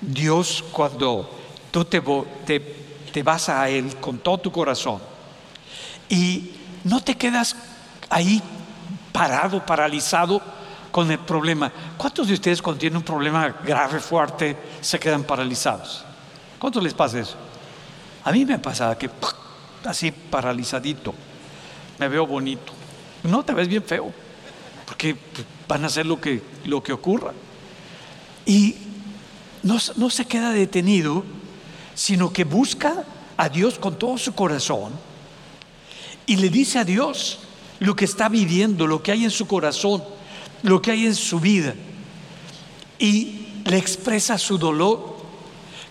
[0.00, 1.30] Dios cuando
[1.70, 5.00] tú te, vas a Él con todo tu corazón
[6.08, 6.50] y
[6.82, 7.54] no te quedas
[8.10, 8.42] ahí
[9.14, 10.42] parado, paralizado
[10.90, 11.70] con el problema.
[11.96, 16.04] ¿Cuántos de ustedes cuando tienen un problema grave, fuerte, se quedan paralizados?
[16.58, 17.36] ¿Cuántos les pasa eso?
[18.24, 19.08] A mí me pasa que
[19.84, 21.14] así paralizadito,
[22.00, 22.72] me veo bonito.
[23.22, 24.12] No, te ves bien feo,
[24.84, 25.16] porque
[25.68, 27.32] van a hacer lo que, lo que ocurra.
[28.44, 28.74] Y
[29.62, 29.78] no,
[30.10, 31.22] se queda detenido,
[31.94, 33.04] sino que busca
[33.36, 34.92] a Dios con todo su corazón
[36.26, 37.38] y le dice a Dios
[37.84, 40.02] lo que está viviendo, lo que hay en su corazón,
[40.62, 41.74] lo que hay en su vida.
[42.98, 45.16] Y le expresa su dolor.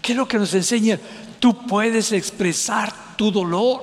[0.02, 1.00] ¿Qué es lo que nos enseña?
[1.40, 3.82] Tú puedes expresar tu dolor.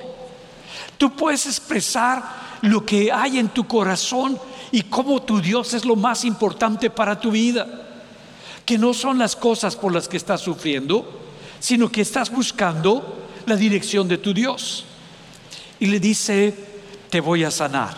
[0.97, 4.37] Tú puedes expresar lo que hay en tu corazón
[4.71, 7.87] y cómo tu Dios es lo más importante para tu vida
[8.65, 11.05] que no son las cosas por las que estás sufriendo,
[11.59, 14.85] sino que estás buscando la dirección de tu Dios.
[15.79, 16.70] Y le dice,
[17.11, 17.95] te voy a sanar.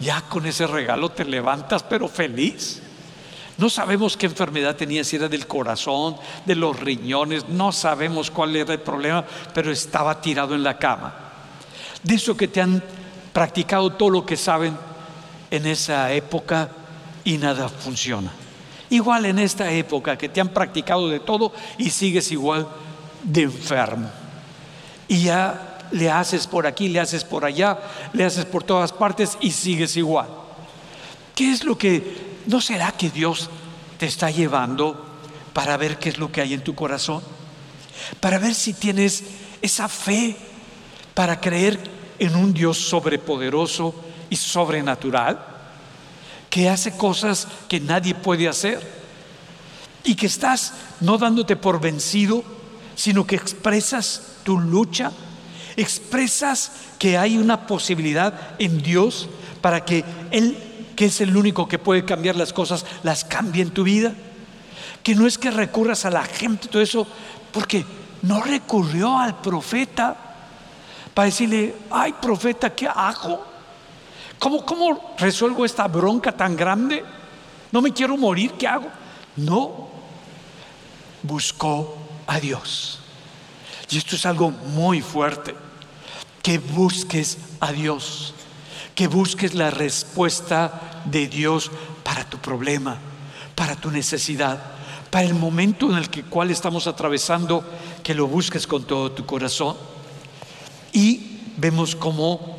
[0.00, 2.82] ya con ese regalo te levantas, pero feliz.
[3.58, 8.56] No sabemos qué enfermedad tenía, si era del corazón, de los riñones, no sabemos cuál
[8.56, 11.14] era el problema, pero estaba tirado en la cama.
[12.02, 12.82] De eso que te han
[13.32, 14.76] practicado todo lo que saben
[15.50, 16.70] en esa época
[17.24, 18.32] y nada funciona.
[18.90, 22.66] Igual en esta época que te han practicado de todo y sigues igual
[23.22, 24.08] de enfermo.
[25.08, 27.78] Y ya le haces por aquí, le haces por allá,
[28.12, 30.28] le haces por todas partes y sigues igual.
[31.34, 33.50] ¿Qué es lo que, no será que Dios
[33.98, 35.06] te está llevando
[35.52, 37.22] para ver qué es lo que hay en tu corazón?
[38.20, 39.24] Para ver si tienes
[39.62, 40.36] esa fe
[41.14, 41.78] para creer
[42.18, 43.94] en un Dios sobrepoderoso
[44.30, 45.44] y sobrenatural
[46.50, 48.80] que hace cosas que nadie puede hacer
[50.04, 52.42] y que estás no dándote por vencido,
[52.94, 55.12] sino que expresas tu lucha,
[55.78, 59.28] expresas que hay una posibilidad en Dios
[59.62, 60.58] para que Él,
[60.96, 64.12] que es el único que puede cambiar las cosas, las cambie en tu vida.
[65.02, 67.06] Que no es que recurras a la gente, todo eso,
[67.52, 67.84] porque
[68.22, 70.16] no recurrió al profeta
[71.14, 73.44] para decirle, ay profeta, ¿qué hago?
[74.38, 77.04] ¿Cómo, resuelvo esta bronca tan grande?
[77.72, 78.88] No me quiero morir, ¿qué hago?
[79.36, 79.88] No,
[81.22, 83.00] buscó a Dios.
[83.90, 85.54] Y esto es algo muy fuerte,
[86.48, 88.32] que busques a Dios,
[88.94, 91.70] que busques la respuesta de Dios
[92.02, 92.96] para tu problema,
[93.54, 94.58] para tu necesidad,
[95.10, 97.62] para el momento en el que cual estamos atravesando,
[98.02, 99.76] que lo busques con todo tu corazón
[100.94, 102.56] y vemos cómo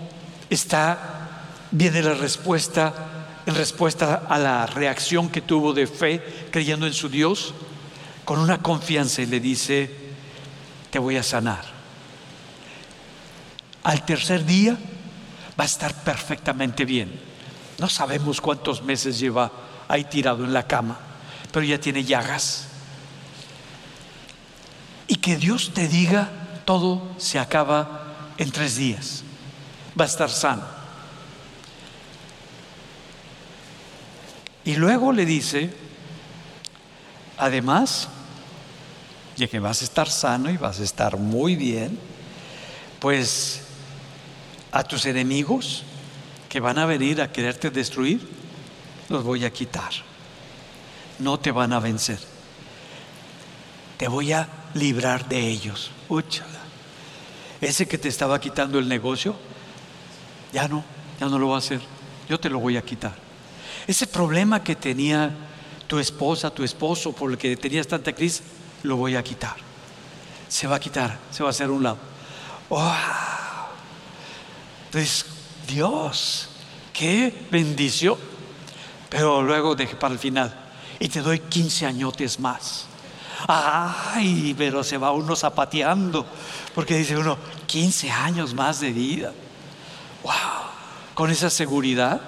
[0.51, 6.21] está, viene la respuesta, en respuesta a la reacción que tuvo de fe,
[6.51, 7.55] creyendo en su Dios,
[8.23, 9.89] con una confianza y le dice,
[10.91, 11.78] te voy a sanar.
[13.89, 14.77] Al tercer día
[15.59, 17.19] va a estar perfectamente bien.
[17.79, 19.51] No sabemos cuántos meses lleva
[19.87, 20.99] ahí tirado en la cama,
[21.51, 22.67] pero ya tiene llagas.
[25.07, 26.29] Y que Dios te diga,
[26.65, 29.23] todo se acaba en tres días.
[29.99, 30.65] Va a estar sano.
[34.65, 35.73] Y luego le dice,
[37.39, 38.07] además,
[39.35, 41.97] ya que vas a estar sano y vas a estar muy bien,
[42.99, 43.63] pues
[44.71, 45.83] a tus enemigos
[46.47, 48.27] que van a venir a quererte destruir,
[49.09, 49.91] los voy a quitar.
[51.19, 52.19] No te van a vencer.
[53.97, 55.91] Te voy a librar de ellos.
[56.07, 56.59] Úchala.
[57.61, 59.35] Ese que te estaba quitando el negocio,
[60.53, 60.83] ya no,
[61.19, 61.81] ya no lo va a hacer.
[62.29, 63.13] Yo te lo voy a quitar.
[63.85, 65.31] Ese problema que tenía
[65.87, 68.43] tu esposa, tu esposo, por el que tenías tanta crisis,
[68.83, 69.55] lo voy a quitar.
[70.47, 71.97] Se va a quitar, se va a hacer un lado.
[72.69, 73.28] ¡Wow!
[74.89, 75.25] Entonces,
[75.67, 76.49] Dios,
[76.91, 78.17] qué bendición.
[79.07, 80.51] Pero luego dejé para el final.
[80.99, 82.85] Y te doy 15 añotes más.
[83.47, 86.25] Ay, pero se va uno zapateando.
[86.73, 89.31] Porque dice uno, 15 años más de vida.
[90.23, 90.33] Wow,
[91.13, 92.19] con esa seguridad.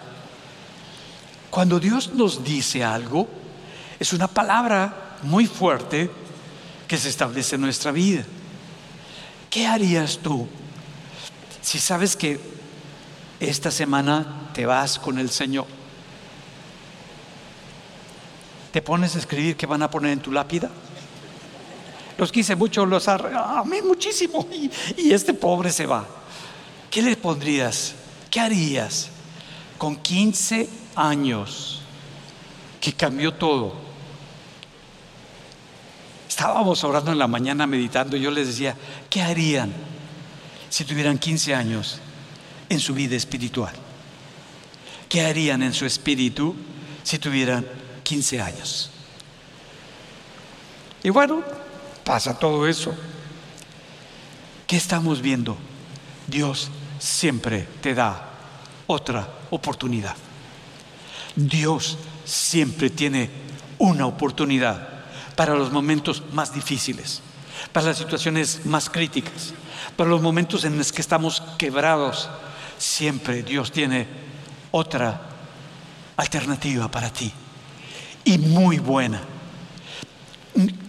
[1.50, 3.28] Cuando Dios nos dice algo,
[4.00, 6.12] es una palabra muy fuerte
[6.88, 8.24] que se establece en nuestra vida.
[9.50, 10.48] ¿Qué harías tú
[11.62, 12.40] si sabes que
[13.40, 15.66] esta semana te vas con el Señor?
[18.72, 20.70] ¿Te pones a escribir qué van a poner en tu lápida?
[22.18, 26.06] Los quise mucho, los amé muchísimo y, y este pobre se va.
[26.90, 27.96] ¿Qué le pondrías?
[28.30, 29.10] ¿Qué harías
[29.78, 31.82] con 15 años
[32.80, 33.74] que cambió todo?
[36.30, 38.76] Estábamos orando en la mañana meditando y yo les decía,
[39.10, 39.91] ¿qué harían
[40.72, 42.00] si tuvieran 15 años
[42.70, 43.74] en su vida espiritual?
[45.10, 46.56] ¿Qué harían en su espíritu
[47.04, 47.68] si tuvieran
[48.04, 48.90] 15 años?
[51.04, 51.44] Y bueno,
[52.06, 52.96] pasa todo eso.
[54.66, 55.58] ¿Qué estamos viendo?
[56.26, 58.30] Dios siempre te da
[58.88, 60.16] otra oportunidad.
[61.36, 63.30] Dios siempre tiene
[63.78, 64.88] una oportunidad
[65.36, 67.22] para los momentos más difíciles,
[67.74, 69.54] para las situaciones más críticas,
[69.96, 72.30] para los momentos en los que estamos quebrados.
[72.78, 74.08] Siempre Dios tiene
[74.72, 75.22] otra
[76.18, 77.32] alternativa para ti
[78.24, 79.22] y muy buena.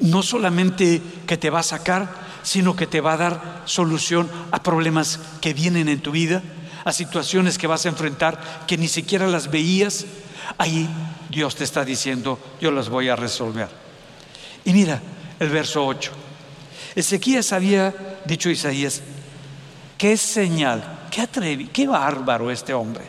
[0.00, 4.62] No solamente que te va a sacar, sino que te va a dar solución a
[4.62, 6.42] problemas que vienen en tu vida,
[6.84, 10.06] a situaciones que vas a enfrentar que ni siquiera las veías.
[10.58, 10.88] Ahí
[11.30, 13.68] Dios te está diciendo, yo las voy a resolver.
[14.64, 15.00] Y mira
[15.38, 16.12] el verso 8.
[16.94, 19.02] Ezequías había dicho Isaías,
[19.98, 21.06] ¿qué señal?
[21.10, 21.66] ¿Qué atrevi?
[21.66, 23.04] ¿Qué bárbaro este hombre?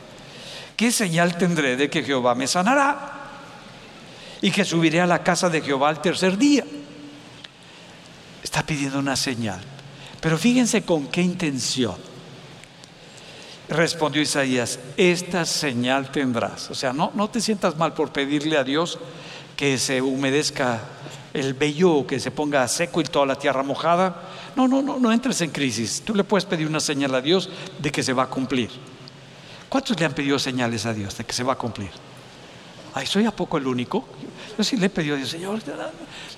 [0.75, 3.11] ¿Qué señal tendré de que Jehová me sanará?
[4.41, 6.65] Y que subiré a la casa de Jehová al tercer día.
[8.43, 9.61] Está pidiendo una señal.
[10.19, 11.95] Pero fíjense con qué intención.
[13.69, 16.69] Respondió Isaías, esta señal tendrás.
[16.69, 18.99] O sea, no, no te sientas mal por pedirle a Dios
[19.55, 20.81] que se humedezca
[21.33, 24.29] el vello, que se ponga seco y toda la tierra mojada.
[24.55, 26.03] No, no, no, no entres en crisis.
[26.05, 28.69] Tú le puedes pedir una señal a Dios de que se va a cumplir.
[29.69, 31.89] ¿Cuántos le han pedido señales a Dios de que se va a cumplir?
[32.93, 34.05] Ay, ¿soy a poco el único?
[34.55, 35.59] Yo sí le he pedido a Dios, Señor,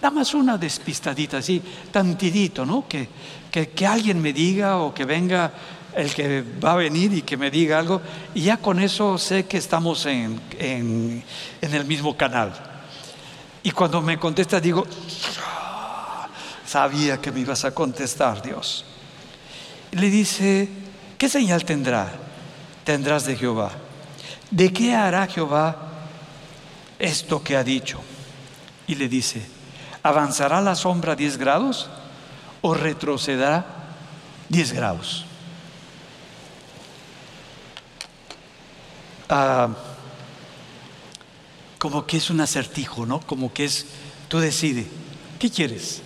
[0.10, 2.88] más una despistadita, así, tantidito, ¿no?
[2.88, 3.10] Que,
[3.52, 5.52] que, alguien me diga o que venga
[5.96, 8.02] el que va a venir y que me diga algo,
[8.34, 11.24] y ya con eso sé que estamos en, en,
[11.62, 12.75] en el mismo canal.
[13.66, 14.86] Y cuando me contesta digo,
[16.68, 18.86] sabía que me ibas a contestar, Dios.
[19.92, 20.70] le dice,
[21.18, 22.14] ¿qué señal tendrá?
[22.84, 23.72] Tendrás de Jehová.
[24.52, 25.78] ¿De qué hará Jehová
[27.00, 28.00] esto que ha dicho?
[28.86, 29.44] Y le dice,
[30.04, 31.90] ¿avanzará la sombra 10 grados
[32.62, 33.66] o retrocederá
[34.50, 35.26] 10 grados?
[39.28, 39.70] Ah,
[41.86, 43.20] como que es un acertijo, ¿no?
[43.20, 43.86] Como que es,
[44.28, 44.88] tú decides,
[45.38, 46.02] ¿qué quieres?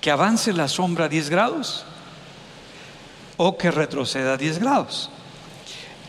[0.00, 1.84] ¿Que avance la sombra 10 grados
[3.38, 5.10] o que retroceda 10 grados?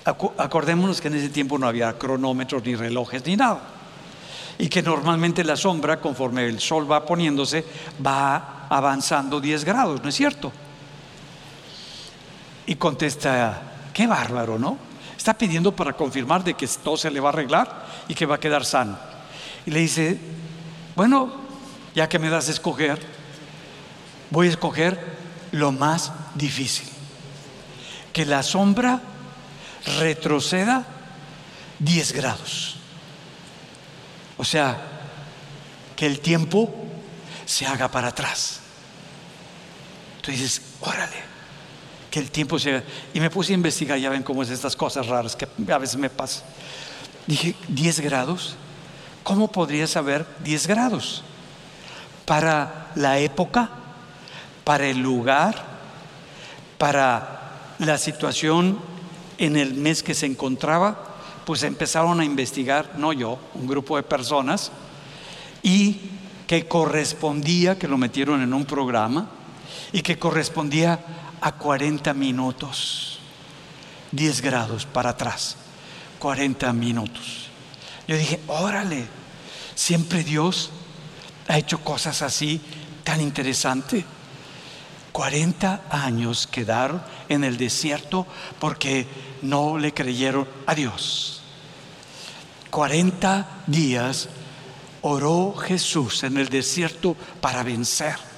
[0.06, 3.60] Acordémonos que en ese tiempo no había cronómetros ni relojes ni nada.
[4.60, 7.66] Y que normalmente la sombra, conforme el sol va poniéndose,
[8.06, 10.52] va avanzando 10 grados, ¿no es cierto?
[12.68, 14.89] Y contesta, qué bárbaro, ¿no?
[15.20, 18.36] Está pidiendo para confirmar de que todo se le va a arreglar y que va
[18.36, 18.98] a quedar sano.
[19.66, 20.18] Y le dice,
[20.96, 21.30] bueno,
[21.94, 22.98] ya que me das a escoger,
[24.30, 25.18] voy a escoger
[25.52, 26.88] lo más difícil.
[28.14, 29.02] Que la sombra
[30.00, 30.88] retroceda
[31.80, 32.78] 10 grados.
[34.38, 34.78] O sea,
[35.98, 36.74] que el tiempo
[37.46, 38.62] se haga para atrás.
[40.22, 41.29] Tú dices, órale,
[42.10, 42.84] que el tiempo haga.
[43.14, 45.98] Y me puse a investigar, ya ven cómo es estas cosas raras que a veces
[45.98, 46.44] me pasan.
[47.28, 48.56] Dije, 10 grados.
[49.24, 51.24] ¿Cómo podría saber 10 grados?
[52.26, 53.70] Para la época,
[54.64, 55.64] para el lugar,
[56.78, 58.80] para la situación
[59.38, 61.06] en el mes que se encontraba,
[61.46, 64.72] pues empezaron a investigar, no yo, un grupo de personas,
[65.62, 66.00] y
[66.48, 69.30] que correspondía, que lo metieron en un programa,
[69.92, 71.00] y que correspondía
[71.42, 73.20] a 40 minutos,
[74.12, 75.58] 10 grados para atrás,
[76.20, 77.50] 40 minutos.
[78.08, 79.06] Yo dije, órale,
[79.76, 80.72] siempre Dios
[81.48, 82.62] ha hecho cosas así
[83.04, 84.06] tan interesantes.
[85.12, 88.26] 40 años quedaron en el desierto
[88.60, 89.08] porque
[89.42, 91.42] no le creyeron a Dios.
[92.70, 94.30] 40 días
[95.02, 98.29] oró Jesús en el desierto para vencer.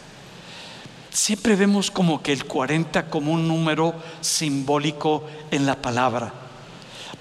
[1.12, 6.34] Siempre vemos como que el 40 como un número simbólico en la palabra,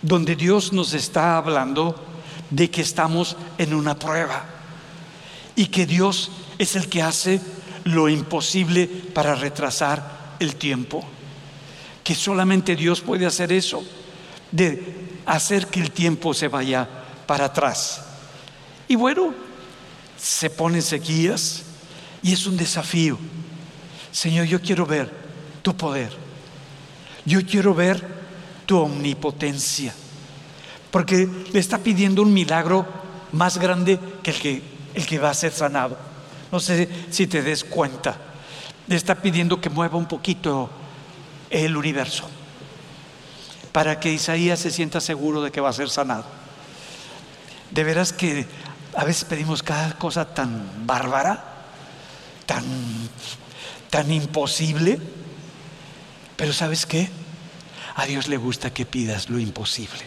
[0.01, 1.97] donde Dios nos está hablando
[2.51, 4.45] de que estamos en una prueba
[5.57, 7.41] y que Dios es el que hace
[7.83, 11.05] lo imposible para retrasar el tiempo.
[12.05, 13.83] Que solamente Dios puede hacer eso,
[14.53, 16.89] de hacer que el tiempo se vaya
[17.27, 18.05] para atrás.
[18.87, 19.35] Y bueno,
[20.17, 21.63] se ponen sequías
[22.23, 23.19] y es un desafío.
[24.13, 25.11] Señor, yo quiero ver
[25.63, 26.13] tu poder.
[27.25, 28.05] Yo quiero ver
[28.67, 29.95] tu omnipotencia.
[30.91, 32.87] Porque le está pidiendo un milagro
[33.33, 34.63] más grande que el que,
[34.95, 35.97] el que va a ser sanado.
[36.51, 38.17] No sé si te des cuenta.
[38.89, 40.69] Le está pidiendo que mueva un poquito
[41.49, 42.29] el universo.
[43.71, 46.25] Para que Isaías se sienta seguro de que va a ser sanado.
[47.71, 48.47] De veras que
[48.95, 51.45] a veces pedimos cada cosa tan bárbara,
[52.47, 52.65] tan,
[53.91, 54.99] tan imposible.
[56.37, 57.09] Pero ¿sabes qué?
[57.97, 60.01] A Dios le gusta que pidas lo imposible.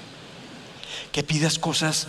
[1.12, 2.08] Que pidas cosas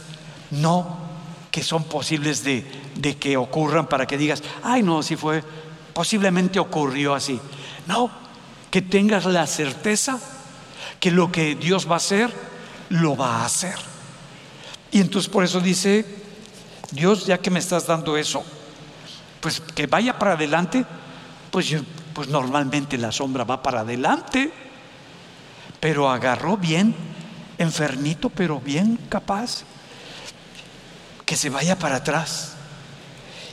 [0.50, 1.12] no
[1.50, 2.66] que son posibles de,
[2.96, 5.44] de que ocurran para que digas, ay no, si fue,
[5.92, 7.38] posiblemente ocurrió así.
[7.86, 8.10] No,
[8.72, 10.18] que tengas la certeza
[10.98, 12.32] que lo que Dios va a hacer,
[12.88, 13.76] lo va a hacer.
[14.90, 16.04] Y entonces por eso dice,
[16.90, 18.44] Dios, ya que me estás dando eso,
[19.40, 20.84] pues que vaya para adelante,
[21.54, 21.82] pues, yo,
[22.12, 24.52] pues normalmente la sombra va para adelante,
[25.78, 26.96] pero agarró bien,
[27.58, 29.62] enfermito, pero bien capaz,
[31.24, 32.54] que se vaya para atrás.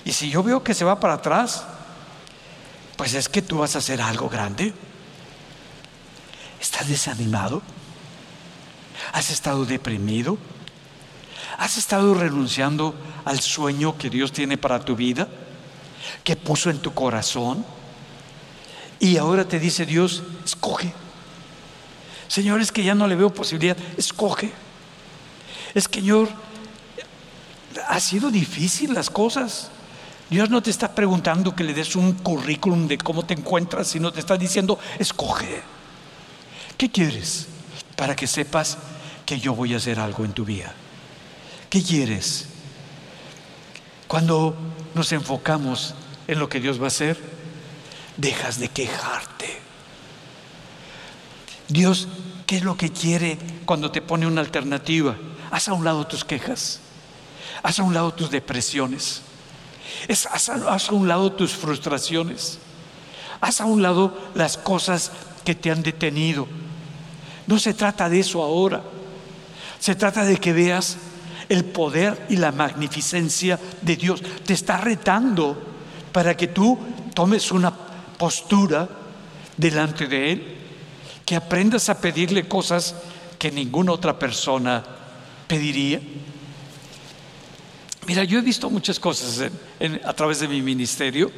[0.04, 1.64] Y si yo veo que se va para atrás,
[2.98, 4.74] pues es que tú vas a hacer algo grande.
[6.60, 7.62] ¿Estás desanimado?
[9.14, 10.40] ¿Has estado deprimido?
[11.60, 12.96] ¿Has estado renunciando
[13.26, 15.28] al sueño que Dios tiene para tu vida?
[16.24, 17.64] Que puso en tu corazón.
[19.02, 20.94] Y ahora te dice Dios, escoge.
[22.28, 23.76] Señor, es que ya no le veo posibilidad.
[23.98, 24.54] Escoge.
[25.74, 26.30] Es que, Señor,
[27.88, 29.72] ha sido difícil las cosas.
[30.30, 34.14] Dios no te está preguntando que le des un currículum de cómo te encuentras, sino
[34.14, 35.64] te está diciendo, escoge.
[36.78, 37.48] ¿Qué quieres?
[37.96, 38.78] Para que sepas
[39.26, 40.76] que yo voy a hacer algo en tu vida.
[41.72, 42.50] ¿Qué quieres?
[44.08, 44.56] Cuando
[44.94, 45.96] nos enfocamos
[46.28, 47.41] en lo que Dios va a hacer,
[48.22, 49.60] dejas de quejarte.
[51.68, 52.08] Dios,
[52.46, 55.18] ¿qué es lo que quiere cuando te pone una alternativa?
[55.50, 56.80] Haz a un lado tus quejas,
[57.64, 59.24] haz a un lado tus depresiones,
[60.08, 62.60] haz a un lado tus frustraciones,
[63.42, 65.12] haz a un lado las cosas
[65.44, 66.48] que te han detenido.
[67.48, 68.84] No se trata de eso ahora,
[69.80, 70.98] se trata de que veas
[71.50, 74.22] el poder y la magnificencia de Dios.
[74.46, 75.60] Te está retando
[76.12, 76.78] para que tú
[77.14, 77.91] tomes una
[78.22, 78.88] postura
[79.58, 80.56] delante de Él,
[81.26, 82.94] que aprendas a pedirle cosas
[83.40, 84.84] que ninguna otra persona
[85.48, 86.00] pediría.
[88.06, 89.50] Mira, yo he visto muchas cosas
[90.06, 91.32] a través de mi ministerio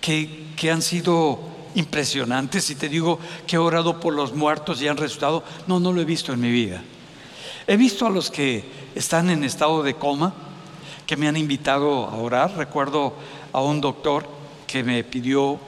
[0.00, 1.38] que, que han sido
[1.76, 2.68] impresionantes.
[2.70, 5.44] Y te digo que he orado por los muertos y han resucitado.
[5.68, 6.82] No, no lo he visto en mi vida.
[7.68, 8.64] He visto a los que
[8.96, 10.34] están en estado de coma,
[11.06, 12.56] que me han invitado a orar.
[12.56, 13.14] Recuerdo
[13.52, 14.28] a un doctor
[14.66, 15.60] que me pidió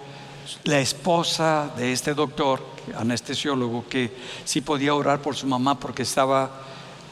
[0.64, 2.60] la esposa de este doctor,
[2.96, 4.12] anestesiólogo, que
[4.44, 6.50] sí podía orar por su mamá porque estaba,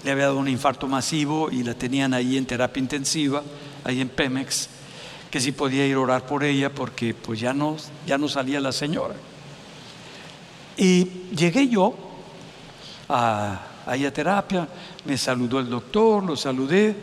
[0.05, 3.43] le había dado un infarto masivo y la tenían ahí en terapia intensiva,
[3.85, 4.69] ahí en Pemex,
[5.31, 7.77] que sí podía ir a orar por ella porque pues ya no,
[8.07, 9.15] ya no salía la señora.
[10.77, 11.95] Y llegué yo
[13.09, 14.69] a, ahí a terapia,
[15.05, 16.95] me saludó el doctor, lo saludé,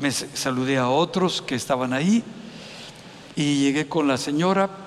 [0.00, 2.22] me saludé a otros que estaban ahí
[3.36, 4.85] y llegué con la señora,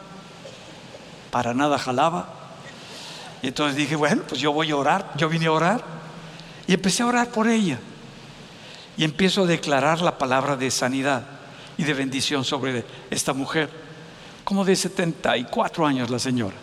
[1.32, 2.34] para nada jalaba.
[3.42, 5.84] Y entonces dije, bueno, pues yo voy a orar, yo vine a orar.
[6.68, 7.80] Y empecé a orar por ella.
[8.98, 11.24] Y empiezo a declarar la palabra de sanidad
[11.78, 13.70] y de bendición sobre esta mujer,
[14.44, 16.58] como de 74 años la señora.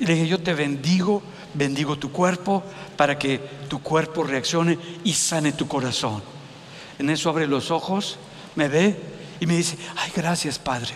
[0.00, 1.22] Y le dije, yo te bendigo,
[1.52, 2.62] bendigo tu cuerpo
[2.96, 6.22] para que tu cuerpo reaccione y sane tu corazón.
[6.98, 8.16] En eso abre los ojos,
[8.54, 8.96] me ve
[9.40, 10.94] y me dice, ay, gracias Padre.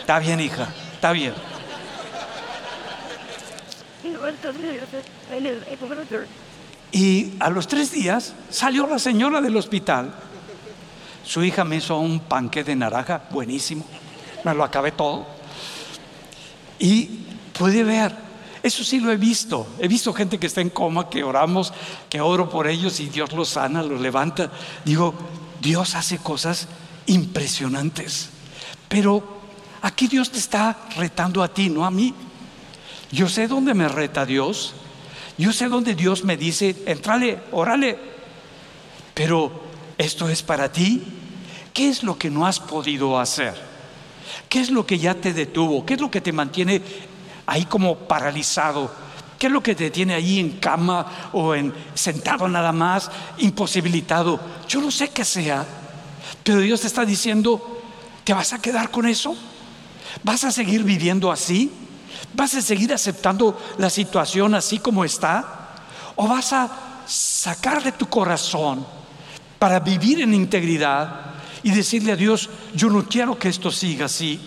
[0.00, 0.68] está bien, hija,
[1.04, 1.34] está bien.
[6.92, 10.14] Y a los tres días salió la señora del hospital.
[11.22, 13.84] Su hija me hizo un panque de naranja buenísimo.
[14.44, 15.26] Me lo acabé todo.
[16.78, 17.26] Y
[17.58, 18.14] pude ver,
[18.62, 19.66] eso sí lo he visto.
[19.78, 21.74] He visto gente que está en coma, que oramos,
[22.08, 24.50] que oro por ellos y Dios los sana, los levanta.
[24.86, 25.12] Digo,
[25.60, 26.66] Dios hace cosas
[27.04, 28.30] impresionantes.
[28.88, 29.33] Pero
[29.84, 32.14] aquí Dios te está retando a ti, no a mí.
[33.12, 34.74] Yo sé dónde me reta Dios.
[35.36, 37.98] Yo sé dónde Dios me dice, entrale, órale.
[39.12, 39.52] Pero
[39.98, 41.02] esto es para ti.
[41.74, 43.54] ¿Qué es lo que no has podido hacer?
[44.48, 45.84] ¿Qué es lo que ya te detuvo?
[45.84, 46.80] ¿Qué es lo que te mantiene
[47.44, 48.90] ahí como paralizado?
[49.38, 54.40] ¿Qué es lo que te tiene ahí en cama o en sentado nada más, imposibilitado?
[54.66, 55.66] Yo no sé qué sea,
[56.42, 57.82] pero Dios te está diciendo,
[58.24, 59.36] ¿te vas a quedar con eso?
[60.22, 61.70] ¿Vas a seguir viviendo así?
[62.34, 65.74] ¿Vas a seguir aceptando la situación así como está?
[66.16, 66.70] ¿O vas a
[67.06, 68.86] sacar de tu corazón
[69.58, 74.40] para vivir en integridad y decirle a Dios, yo no quiero que esto siga así?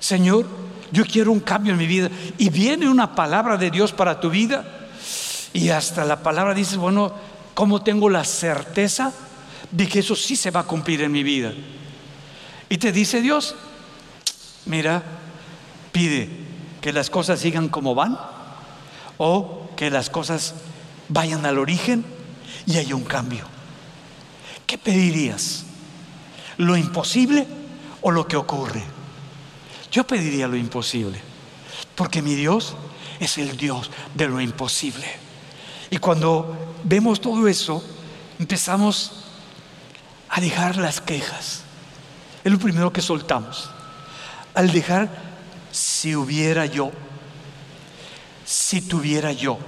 [0.00, 0.46] Señor,
[0.90, 2.10] yo quiero un cambio en mi vida.
[2.38, 4.88] Y viene una palabra de Dios para tu vida.
[5.52, 7.12] Y hasta la palabra dices, bueno,
[7.54, 9.12] ¿cómo tengo la certeza
[9.70, 11.52] de que eso sí se va a cumplir en mi vida?
[12.68, 13.54] Y te dice Dios,
[14.66, 15.02] mira,
[15.92, 16.28] pide
[16.80, 18.18] que las cosas sigan como van
[19.18, 20.54] o que las cosas
[21.08, 22.04] vayan al origen
[22.66, 23.44] y haya un cambio.
[24.66, 25.64] ¿Qué pedirías?
[26.56, 27.46] ¿Lo imposible
[28.00, 28.82] o lo que ocurre?
[29.90, 31.20] Yo pediría lo imposible,
[31.94, 32.74] porque mi Dios
[33.20, 35.06] es el Dios de lo imposible.
[35.90, 37.84] Y cuando vemos todo eso,
[38.38, 39.24] empezamos
[40.30, 41.62] a dejar las quejas.
[42.42, 43.70] Es lo primero que soltamos.
[44.54, 45.08] Al dejar
[45.70, 46.92] si hubiera yo,
[48.44, 49.58] si tuviera yo,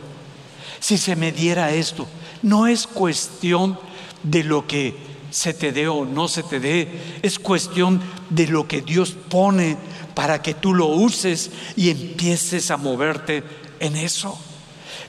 [0.81, 2.07] si se me diera esto.
[2.43, 3.79] No es cuestión
[4.23, 4.97] de lo que
[5.31, 9.77] se te dé o no se te dé, es cuestión de lo que Dios pone
[10.15, 13.43] para que tú lo uses y empieces a moverte
[13.81, 14.39] en eso.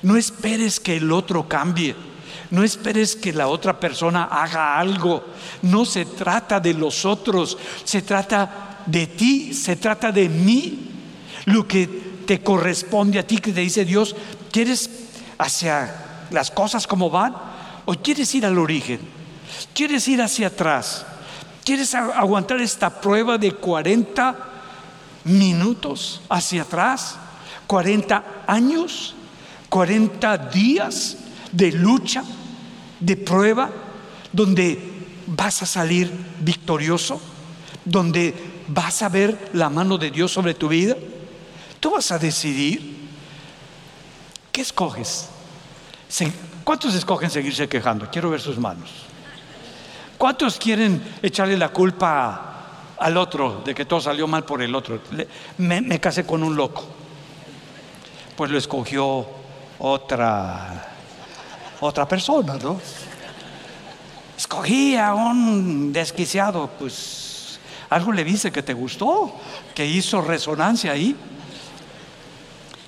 [0.02, 1.96] No esperes que el otro cambie.
[2.52, 5.26] No esperes que la otra persona haga algo.
[5.62, 10.92] No se trata de los otros, se trata de ti, se trata de mí.
[11.46, 11.88] Lo que
[12.26, 14.16] te corresponde a ti, que te dice Dios,
[14.52, 14.90] ¿quieres
[15.38, 17.36] hacia las cosas como van?
[17.86, 19.00] ¿O quieres ir al origen?
[19.74, 21.06] ¿Quieres ir hacia atrás?
[21.64, 24.36] ¿Quieres aguantar esta prueba de 40
[25.26, 27.16] minutos hacia atrás?
[27.68, 29.16] ¿40 años?
[29.70, 31.18] ¿40 días
[31.52, 32.24] de lucha,
[33.00, 33.70] de prueba,
[34.32, 34.80] donde
[35.28, 37.22] vas a salir victorioso?
[37.84, 40.96] ¿Donde vas a ver la mano de Dios sobre tu vida?
[41.80, 42.96] Tú vas a decidir
[44.52, 45.30] qué escoges.
[46.64, 48.10] ¿Cuántos escogen seguirse quejando?
[48.10, 48.90] Quiero ver sus manos.
[50.18, 55.02] ¿Cuántos quieren echarle la culpa al otro de que todo salió mal por el otro?
[55.58, 56.86] Me, me casé con un loco.
[58.36, 59.28] Pues lo escogió
[59.78, 60.96] otra
[61.80, 62.80] otra persona, ¿no?
[64.38, 67.25] Escogí a un desquiciado, pues
[67.90, 69.34] algo le dice que te gustó,
[69.74, 71.16] que hizo resonancia ahí.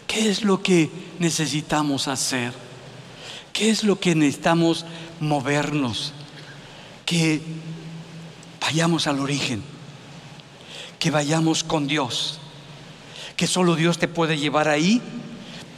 [0.08, 0.90] ¿Qué es lo que
[1.20, 2.54] necesitamos hacer?
[3.54, 4.86] ¿Qué es lo que necesitamos
[5.20, 6.14] movernos?
[7.06, 7.42] Que
[8.62, 9.64] vayamos al origen,
[11.00, 12.40] que vayamos con Dios,
[13.36, 15.02] que solo Dios te puede llevar ahí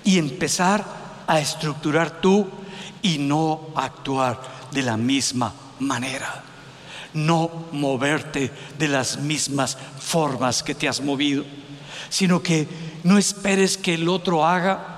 [0.03, 0.86] y empezar
[1.28, 2.47] a estructurar tú
[3.01, 4.41] y no actuar
[4.72, 6.43] de la misma manera.
[7.14, 11.43] No moverte de las mismas formas que te has movido,
[12.10, 12.68] sino que
[13.03, 14.95] no esperes que el otro haga.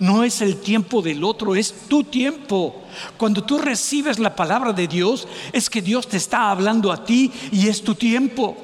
[0.00, 2.82] No es el tiempo del otro, es tu tiempo.
[3.16, 7.30] Cuando tú recibes la palabra de Dios, es que Dios te está hablando a ti
[7.52, 8.56] y es tu tiempo.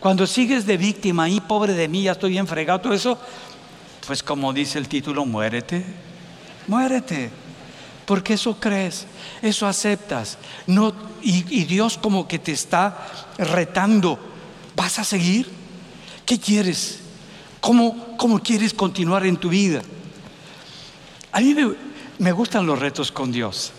[0.00, 3.18] Cuando sigues de víctima y pobre de mí, ya estoy bien fregado, todo eso,
[4.06, 5.84] pues como dice el título, muérete,
[6.66, 7.45] muérete.
[8.06, 9.06] Porque eso crees,
[9.42, 10.38] eso aceptas.
[10.66, 14.18] No, y, Dios como que te está retando.
[14.76, 15.50] ¿Vas a seguir?
[16.24, 17.00] ¿Qué quieres?
[17.60, 19.82] ¿Cómo, cómo quieres continuar en tu vida?
[21.32, 21.54] A mí
[22.18, 23.72] me, gustan los retos con Dios.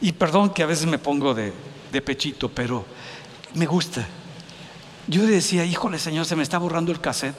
[0.00, 1.52] Y perdón que a veces me pongo de,
[1.92, 2.84] de pechito, pero
[3.54, 4.06] me gusta.
[5.06, 7.36] Yo decía, híjole Señor, se me está borrando el cassette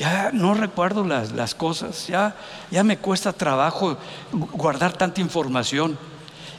[0.00, 2.34] ya no recuerdo las, cosas, ya,
[2.70, 3.98] ya me cuesta trabajo
[4.32, 5.98] guardar tanta información.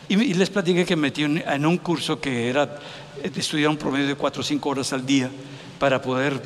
[0.07, 2.77] Y, les platiqué que metí en, un curso que era
[3.23, 5.31] estudiar un promedio de 4 o 5 horas al día
[5.79, 6.39] para poder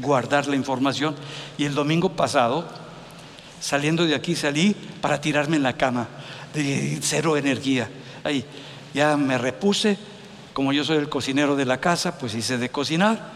[0.00, 1.16] guardar la información.
[1.58, 2.64] Y el domingo pasado,
[3.60, 6.06] saliendo de aquí, salí para tirarme en la cama,
[6.54, 7.90] de cero energía.
[8.22, 8.44] Ahí,
[8.94, 9.98] ya me repuse,
[10.52, 13.32] como yo soy el cocinero de la casa, pues hice de cocinar.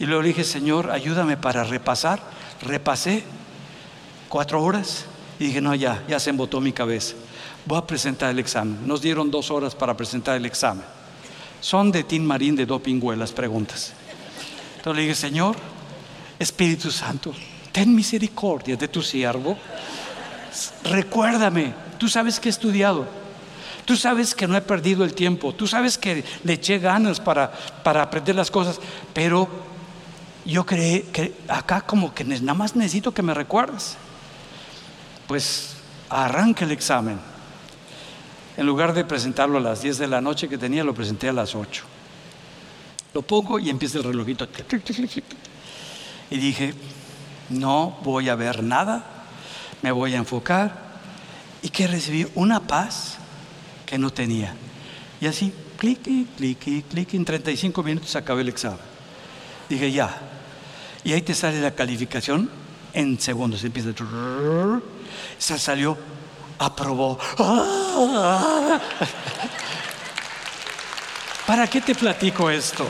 [0.00, 3.24] Y luego dije, Señor, ayúdame para repasar repasé
[4.28, 5.06] cuatro horas
[5.38, 7.14] y dije, no, ya, ya se embotó mi cabeza.
[7.66, 8.86] Voy a presentar el examen.
[8.86, 10.84] Nos dieron dos horas para presentar el examen.
[11.60, 13.92] Son de Tim Marín de Dopingüe las preguntas.
[14.76, 15.56] Entonces le dije, Señor,
[16.38, 17.34] Espíritu Santo,
[17.70, 19.58] ten misericordia de tu siervo.
[20.84, 23.06] Recuérdame, tú sabes que he estudiado.
[23.84, 25.52] Tú sabes que no he perdido el tiempo.
[25.52, 27.50] Tú sabes que le eché ganas para,
[27.82, 28.78] para aprender las cosas.
[29.12, 29.48] Pero
[30.50, 33.96] yo creí que acá como que nada más necesito que me recuerdes.
[35.28, 35.76] Pues
[36.08, 37.20] arranca el examen.
[38.56, 41.32] En lugar de presentarlo a las 10 de la noche que tenía, lo presenté a
[41.32, 41.84] las 8.
[43.14, 44.46] Lo pongo y empieza el relojito.
[46.30, 46.74] Y dije,
[47.48, 49.04] no voy a ver nada,
[49.82, 50.90] me voy a enfocar.
[51.62, 53.18] Y que recibí una paz
[53.86, 54.54] que no tenía.
[55.20, 56.00] Y así, clic,
[56.36, 58.80] clic, clic, en 35 minutos acabé el examen.
[59.68, 60.38] Dije, ya.
[61.04, 62.50] Y ahí te sale la calificación
[62.92, 63.64] en segundos.
[63.64, 63.90] Empieza.
[65.38, 65.96] Se salió,
[66.58, 67.18] aprobó.
[71.46, 72.86] ¿Para qué te platico esto?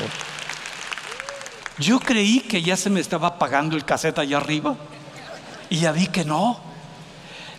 [1.78, 4.76] Yo creí que ya se me estaba apagando el cassette allá arriba.
[5.70, 6.61] Y ya vi que no.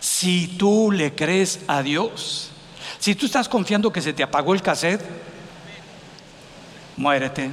[0.00, 2.50] Si tú le crees a Dios,
[2.98, 5.02] si tú estás confiando que se te apagó el cassette,
[6.96, 7.50] muérete.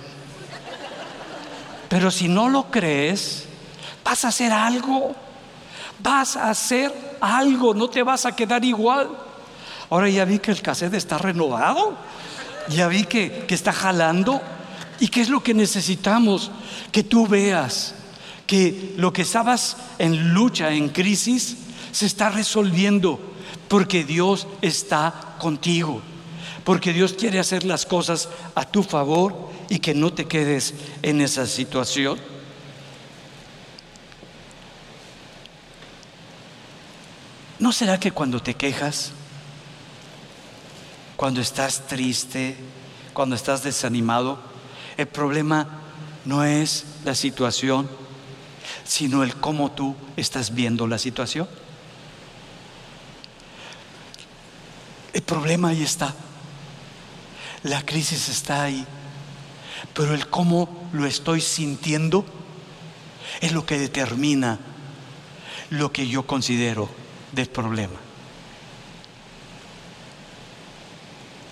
[1.89, 3.45] Pero si no lo crees,
[4.03, 5.15] vas a hacer algo.
[6.01, 9.09] Vas a hacer algo, no te vas a quedar igual.
[9.89, 11.97] Ahora ya vi que el cassette está renovado,
[12.69, 14.41] ya vi que, que está jalando.
[14.99, 16.51] ¿Y qué es lo que necesitamos?
[16.91, 17.95] Que tú veas
[18.45, 21.57] que lo que estabas en lucha, en crisis,
[21.91, 23.19] se está resolviendo
[23.67, 26.01] porque Dios está contigo,
[26.63, 31.21] porque Dios quiere hacer las cosas a tu favor y que no te quedes en
[31.21, 32.19] esa situación.
[37.59, 39.11] ¿No será que cuando te quejas,
[41.15, 42.57] cuando estás triste,
[43.13, 44.39] cuando estás desanimado,
[44.97, 45.67] el problema
[46.25, 47.87] no es la situación,
[48.85, 51.47] sino el cómo tú estás viendo la situación?
[55.13, 56.15] El problema ahí está.
[57.63, 58.85] La crisis está ahí
[59.93, 62.25] pero el cómo lo estoy sintiendo
[63.41, 64.59] es lo que determina
[65.69, 66.89] lo que yo considero
[67.31, 67.99] del problema.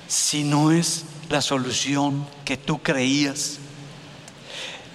[0.08, 3.60] Si no es la solución que tú creías,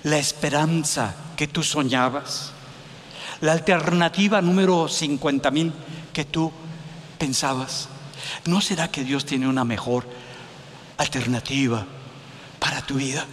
[0.03, 2.53] la esperanza que tú soñabas,
[3.41, 5.73] la alternativa número 50 mil
[6.13, 6.51] que tú
[7.19, 7.89] pensabas,
[8.47, 10.07] ¿no será que Dios tiene una mejor
[10.97, 11.87] alternativa?
[12.87, 13.27] Tu vida,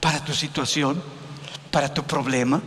[0.00, 1.02] para tu situación,
[1.70, 2.62] para tu problema?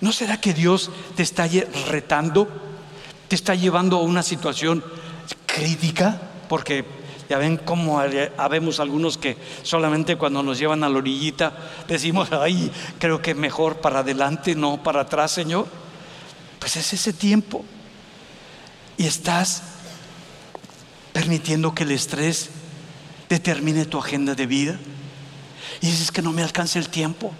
[0.00, 1.46] ¿No será que Dios te está
[1.88, 2.48] retando,
[3.28, 4.82] te está llevando a una situación
[5.46, 6.20] crítica?
[6.48, 6.84] Porque
[7.28, 11.52] ya ven cómo habemos algunos que solamente cuando nos llevan a la orillita
[11.86, 15.66] decimos, ay, creo que mejor para adelante, no para atrás, Señor.
[16.58, 17.64] Pues es ese tiempo.
[18.96, 19.62] Y estás
[21.12, 22.50] permitiendo que el estrés
[23.30, 24.78] determine tu agenda de vida.
[25.80, 27.32] Y dices que no me alcanza el tiempo.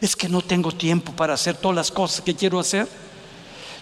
[0.00, 2.88] Es que no tengo tiempo para hacer todas las cosas que quiero hacer.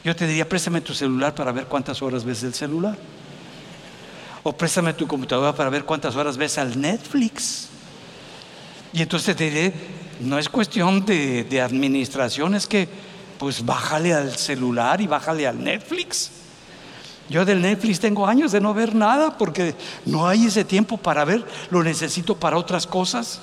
[0.05, 2.99] Yo te diría, préstame tu celular para ver cuántas horas ves el celular.
[4.43, 7.69] O préstame tu computadora para ver cuántas horas ves al Netflix.
[8.93, 9.73] Y entonces te diré,
[10.21, 12.87] no es cuestión de, de administración, es que
[13.39, 16.31] pues bájale al celular y bájale al Netflix.
[17.29, 21.25] Yo del Netflix tengo años de no ver nada porque no hay ese tiempo para
[21.25, 23.41] ver, lo necesito para otras cosas.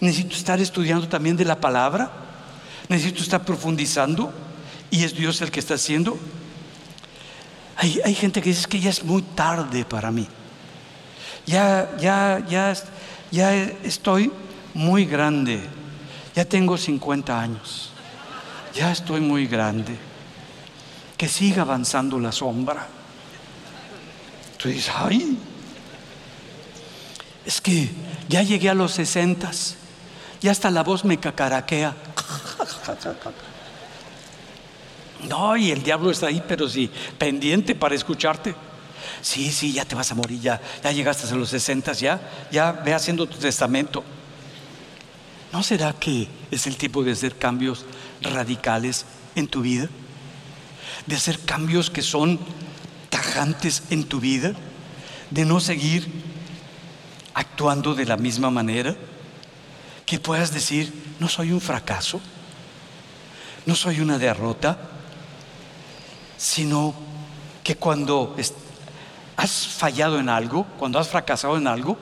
[0.00, 2.10] Necesito estar estudiando también de la palabra,
[2.88, 4.32] necesito estar profundizando
[4.90, 6.16] y es Dios el que está haciendo.
[7.76, 10.28] Hay, hay gente que dice que ya es muy tarde para mí.
[11.46, 12.74] Ya, ya, ya,
[13.30, 14.30] ya estoy
[14.74, 15.60] muy grande.
[16.34, 17.90] Ya tengo 50 años.
[18.74, 20.07] Ya estoy muy grande.
[21.18, 22.86] Que siga avanzando la sombra.
[24.56, 25.38] Tú dices, ay,
[27.44, 27.88] es que
[28.28, 29.50] ya llegué a los 60.
[30.40, 31.94] Ya hasta la voz me cacaraquea.
[35.28, 36.88] No, y el diablo está ahí, pero sí,
[37.18, 38.54] pendiente para escucharte.
[39.20, 42.20] Sí, sí, ya te vas a morir, ya, ya llegaste a los 60, ya,
[42.52, 44.04] ya ve haciendo tu testamento.
[45.52, 47.84] ¿No será que es el tiempo de hacer cambios
[48.22, 49.88] radicales en tu vida?
[51.06, 52.38] De hacer cambios que son
[53.08, 54.52] tajantes en tu vida,
[55.30, 56.08] de no seguir
[57.34, 58.96] actuando de la misma manera,
[60.04, 62.20] que puedas decir, no soy un fracaso,
[63.66, 64.78] no soy una derrota,
[66.36, 66.94] sino
[67.62, 68.34] que cuando
[69.36, 71.98] has fallado en algo, cuando has fracasado en algo,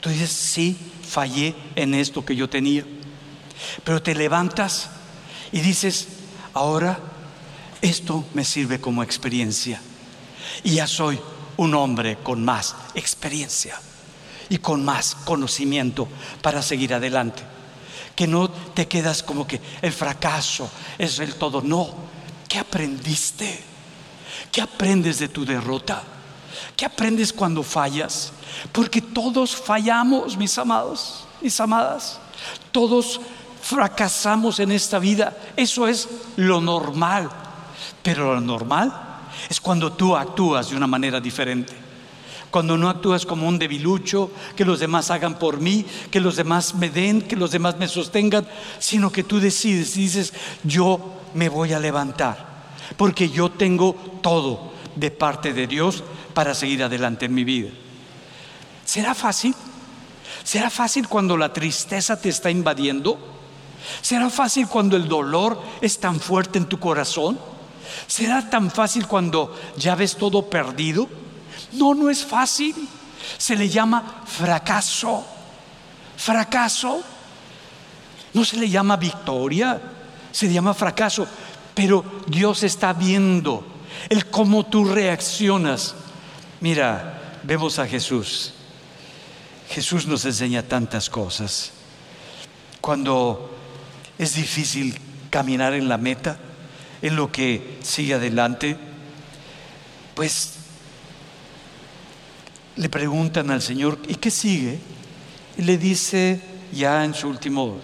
[0.00, 2.84] tú dices, sí, fallé en esto que yo tenía.
[3.82, 4.90] Pero te levantas
[5.50, 6.08] y dices,
[6.54, 7.00] ahora
[7.88, 9.80] esto me sirve como experiencia.
[10.64, 11.18] Y ya soy
[11.56, 13.78] un hombre con más experiencia
[14.48, 16.08] y con más conocimiento
[16.42, 17.42] para seguir adelante.
[18.14, 21.60] Que no te quedas como que el fracaso es el todo.
[21.60, 21.94] No,
[22.48, 23.62] ¿Qué aprendiste?
[24.52, 26.02] ¿Qué aprendes de tu derrota?
[26.76, 28.32] ¿Qué aprendes cuando fallas?
[28.72, 32.18] Porque todos fallamos, mis amados, mis amadas.
[32.72, 33.20] Todos
[33.60, 35.36] fracasamos en esta vida.
[35.56, 37.30] Eso es lo normal.
[38.06, 38.92] Pero lo normal
[39.50, 41.74] es cuando tú actúas de una manera diferente.
[42.52, 46.76] Cuando no actúas como un debilucho, que los demás hagan por mí, que los demás
[46.76, 48.46] me den, que los demás me sostengan,
[48.78, 50.32] sino que tú decides y dices,
[50.62, 52.46] yo me voy a levantar,
[52.96, 57.70] porque yo tengo todo de parte de Dios para seguir adelante en mi vida.
[58.84, 59.52] ¿Será fácil?
[60.44, 63.18] ¿Será fácil cuando la tristeza te está invadiendo?
[64.00, 67.55] ¿Será fácil cuando el dolor es tan fuerte en tu corazón?
[68.06, 71.08] ¿Será tan fácil cuando ya ves todo perdido?
[71.72, 72.74] No, no es fácil.
[73.38, 75.24] Se le llama fracaso.
[76.16, 77.02] Fracaso.
[78.34, 79.80] No se le llama victoria
[80.36, 81.26] se llama fracaso,
[81.74, 83.64] pero Dios está viendo
[84.10, 85.94] el cómo tú reaccionas.
[86.60, 88.52] Mira, vemos a Jesús.
[89.70, 91.72] Jesús nos enseña tantas cosas.
[92.82, 93.50] Cuando
[94.18, 96.38] es difícil caminar en la meta,
[97.02, 98.76] en lo que sigue adelante,
[100.14, 100.54] pues
[102.76, 104.78] le preguntan al Señor, ¿y qué sigue?
[105.58, 106.40] Le dice
[106.72, 107.78] ya en sus último,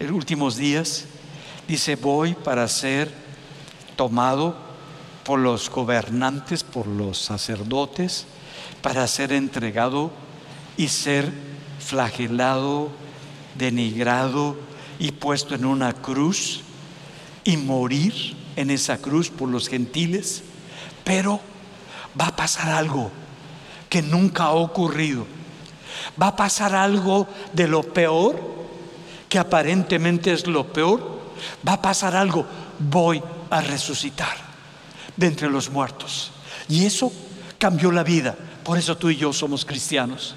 [0.00, 1.06] últimos días,
[1.68, 3.12] Dice, voy para ser
[3.94, 4.56] tomado
[5.22, 8.24] por los gobernantes, por los sacerdotes,
[8.80, 10.10] para ser entregado
[10.78, 11.30] y ser
[11.78, 12.88] flagelado,
[13.54, 14.56] denigrado
[14.98, 16.62] y puesto en una cruz
[17.44, 20.42] y morir en esa cruz por los gentiles.
[21.04, 21.40] Pero
[22.20, 23.10] va a pasar algo
[23.88, 25.26] que nunca ha ocurrido.
[26.20, 28.40] Va a pasar algo de lo peor,
[29.28, 31.20] que aparentemente es lo peor,
[31.66, 32.46] va a pasar algo,
[32.78, 34.36] voy a resucitar
[35.16, 36.32] de entre los muertos.
[36.68, 37.12] Y eso
[37.58, 38.36] cambió la vida.
[38.64, 40.34] Por eso tú y yo somos cristianos.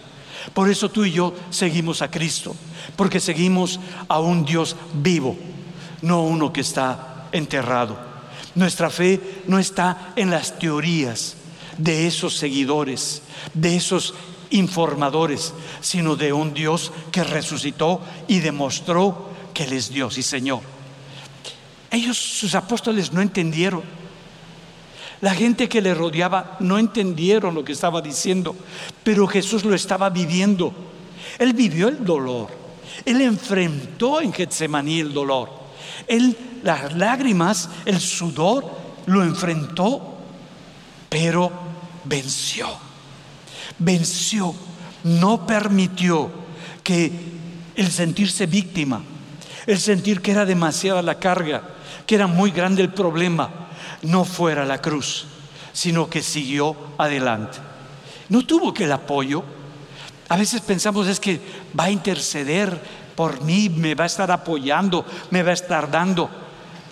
[0.53, 2.55] Por eso tú y yo seguimos a Cristo.
[2.95, 5.35] Porque seguimos a un Dios vivo,
[6.03, 8.10] no uno que está enterrado.
[8.55, 11.35] Nuestra fe no está en las teorías
[11.77, 13.21] de esos seguidores,
[13.53, 14.13] de esos
[14.49, 20.61] informadores, sino de un Dios que resucitó y demostró que Él es Dios y Señor.
[21.89, 23.83] Ellos, sus apóstoles, no entendieron.
[25.21, 28.55] La gente que le rodeaba no entendieron lo que estaba diciendo,
[29.03, 30.73] pero Jesús lo estaba viviendo.
[31.37, 32.49] Él vivió el dolor.
[33.05, 35.60] Él enfrentó en Getsemaní el dolor.
[36.07, 38.65] Él, las lágrimas, el sudor,
[39.05, 40.17] lo enfrentó,
[41.09, 41.51] pero
[42.05, 42.67] venció.
[43.77, 44.53] Venció.
[45.03, 46.29] No permitió
[46.83, 47.11] que
[47.75, 49.01] el sentirse víctima,
[49.65, 51.63] el sentir que era demasiada la carga,
[52.05, 53.49] que era muy grande el problema,
[54.03, 55.25] no fuera la cruz,
[55.73, 57.57] sino que siguió adelante.
[58.29, 59.43] No tuvo que el apoyo.
[60.29, 61.41] A veces pensamos es que
[61.77, 62.79] va a interceder
[63.21, 66.27] por mí, me va a estar apoyando, me va a estar dando.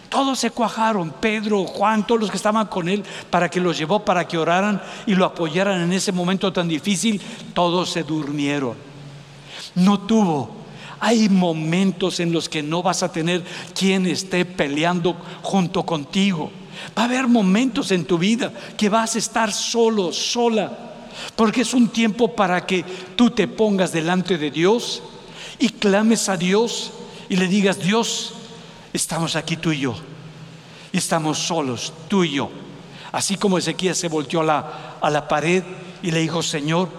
[0.09, 4.05] Todos se cuajaron, Pedro, Juan, todos los que estaban con él, para que los llevó,
[4.05, 7.19] para que oraran y lo apoyaran en ese momento tan difícil,
[7.55, 8.75] todos se durmieron.
[9.73, 10.51] No tuvo.
[10.99, 16.51] Hay momentos en los que no vas a tener quien esté peleando junto contigo.
[16.95, 20.77] Va a haber momentos en tu vida que vas a estar solo, sola,
[21.35, 25.01] porque es un tiempo para que tú te pongas delante de Dios
[25.59, 26.91] y clames a Dios
[27.27, 28.33] y le digas, Dios,
[28.93, 29.95] estamos aquí tú y yo,
[30.91, 32.49] y estamos solos, tú y yo.
[33.11, 35.63] Así como Ezequiel se volteó a la, a la pared
[36.01, 36.89] y le dijo, Señor,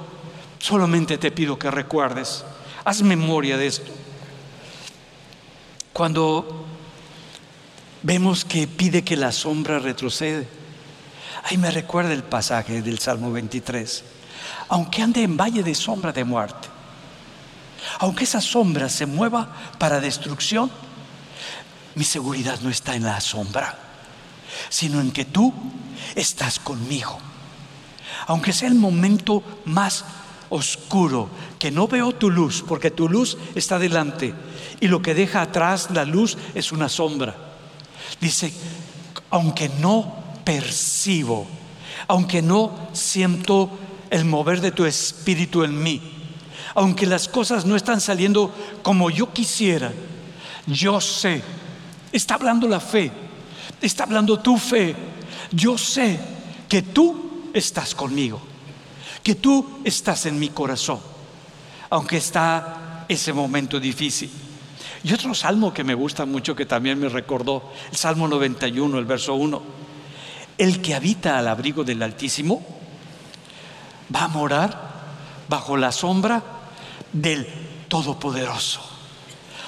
[0.59, 2.45] solamente te pido que recuerdes,
[2.85, 3.91] haz memoria de esto.
[5.93, 6.67] Cuando
[8.03, 10.47] vemos que pide que la sombra retrocede.
[11.45, 14.05] Ahí me recuerda el pasaje del Salmo 23.
[14.69, 16.69] Aunque ande en valle de sombra de muerte,
[17.99, 20.71] aunque esa sombra se mueva para destrucción,
[21.95, 23.79] mi seguridad no está en la sombra,
[24.69, 25.53] sino en que tú
[26.15, 27.19] estás conmigo.
[28.27, 30.05] Aunque sea el momento más
[30.51, 31.29] oscuro,
[31.59, 34.35] que no veo tu luz, porque tu luz está delante,
[34.81, 37.37] y lo que deja atrás la luz es una sombra.
[38.21, 38.53] Dice,
[39.31, 40.15] aunque no
[40.45, 41.47] percibo,
[42.09, 43.71] aunque no siento
[44.11, 46.20] el mover de tu espíritu en mí,
[46.75, 49.93] aunque las cosas no están saliendo como yo quisiera,
[50.67, 51.43] yo sé,
[52.13, 53.11] está hablando la fe,
[53.81, 54.95] está hablando tu fe,
[55.51, 56.21] yo sé
[56.69, 58.41] que tú estás conmigo,
[59.23, 61.01] que tú estás en mi corazón,
[61.91, 64.31] aunque está ese momento difícil.
[65.03, 69.05] Y otro salmo que me gusta mucho, que también me recordó, el Salmo 91, el
[69.07, 69.63] verso 1.
[70.59, 72.63] El que habita al abrigo del Altísimo
[74.15, 74.91] va a morar
[75.49, 76.60] bajo la sombra
[77.13, 77.47] del
[77.89, 78.81] Todopoderoso,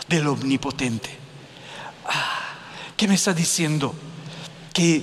[0.08, 1.10] del Omnipotente.
[2.06, 2.54] Ah,
[2.96, 3.94] ¿Qué me está diciendo?
[4.72, 5.02] Que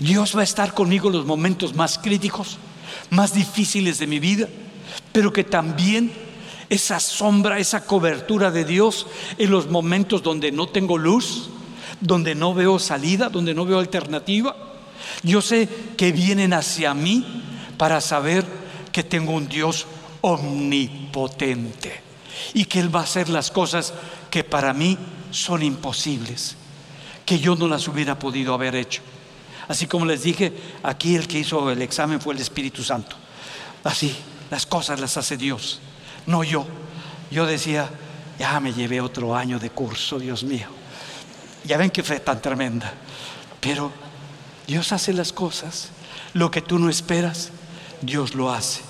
[0.00, 2.58] Dios va a estar conmigo en los momentos más críticos,
[3.10, 4.48] más difíciles de mi vida,
[5.12, 6.12] pero que también
[6.68, 9.06] esa sombra, esa cobertura de Dios
[9.38, 11.50] en los momentos donde no tengo luz,
[12.00, 14.56] donde no veo salida, donde no veo alternativa.
[15.22, 17.42] Yo sé que vienen hacia mí
[17.78, 18.44] para saber
[18.92, 19.86] que tengo un Dios
[20.26, 22.00] omnipotente
[22.54, 23.94] y que Él va a hacer las cosas
[24.30, 24.98] que para mí
[25.30, 26.56] son imposibles,
[27.24, 29.02] que yo no las hubiera podido haber hecho.
[29.68, 30.52] Así como les dije,
[30.82, 33.16] aquí el que hizo el examen fue el Espíritu Santo.
[33.82, 34.14] Así,
[34.50, 35.80] las cosas las hace Dios
[36.26, 36.66] no yo.
[37.30, 37.88] Yo decía,
[38.38, 40.66] ya me llevé otro año de curso, Dios mío.
[41.64, 42.92] Ya ven que fue tan tremenda.
[43.60, 43.90] Pero
[44.66, 45.90] Dios hace las cosas.
[46.34, 47.50] Lo que tú no esperas,
[48.02, 48.82] Dios lo hace.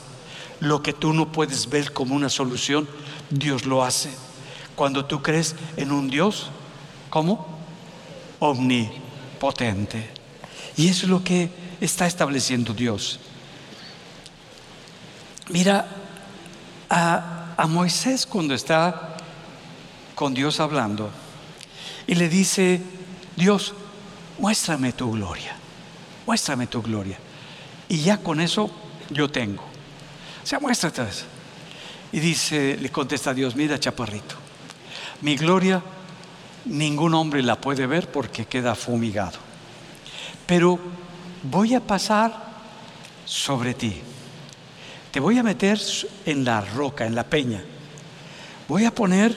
[0.60, 2.88] Lo que tú no puedes ver como una solución,
[3.30, 4.10] Dios lo hace.
[4.74, 6.50] Cuando tú crees en un Dios,
[7.10, 7.46] ¿cómo?
[8.38, 10.10] Omnipotente.
[10.76, 11.50] Y eso es lo que
[11.80, 13.20] está estableciendo Dios.
[15.48, 15.86] Mira,
[16.90, 19.16] a, Moisés cuando está
[20.14, 21.10] con Dios hablando
[22.06, 22.80] y le dice,
[23.34, 23.74] Dios,
[24.38, 25.56] muéstrame tu gloria,
[26.26, 27.18] muéstrame tu gloria.
[27.88, 28.70] Y ya con eso
[29.10, 29.62] yo tengo.
[30.46, 31.24] Sea, muéstrate eso.
[32.12, 34.36] Y dice, le contesta a Dios, mira chaparrito,
[35.22, 35.82] mi gloria
[36.66, 39.38] ningún hombre la puede ver porque queda fumigado.
[40.46, 40.78] Pero
[41.42, 42.46] voy a pasar
[43.24, 44.00] sobre ti
[45.16, 45.80] te voy a meter
[46.26, 47.64] en la roca, en la peña.
[48.68, 49.34] Voy a poner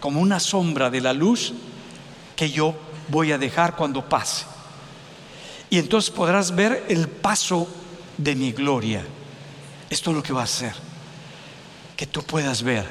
[0.00, 1.52] como una sombra de la luz
[2.34, 2.74] que yo
[3.06, 4.44] voy a dejar cuando pase.
[5.70, 7.68] Y entonces podrás ver el paso
[8.18, 9.04] de mi gloria.
[9.90, 10.72] Esto es lo que va a hacer.
[11.96, 12.86] Que tú puedas ver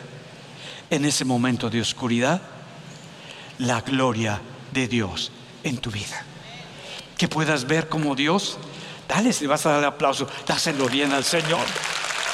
[0.90, 2.42] en ese momento de oscuridad
[3.58, 4.42] la gloria
[4.72, 5.32] de Dios
[5.64, 6.24] en tu vida.
[7.18, 8.58] Que puedas ver como Dios,
[9.08, 11.66] dale, si vas a dar aplauso, dáselo bien al Señor.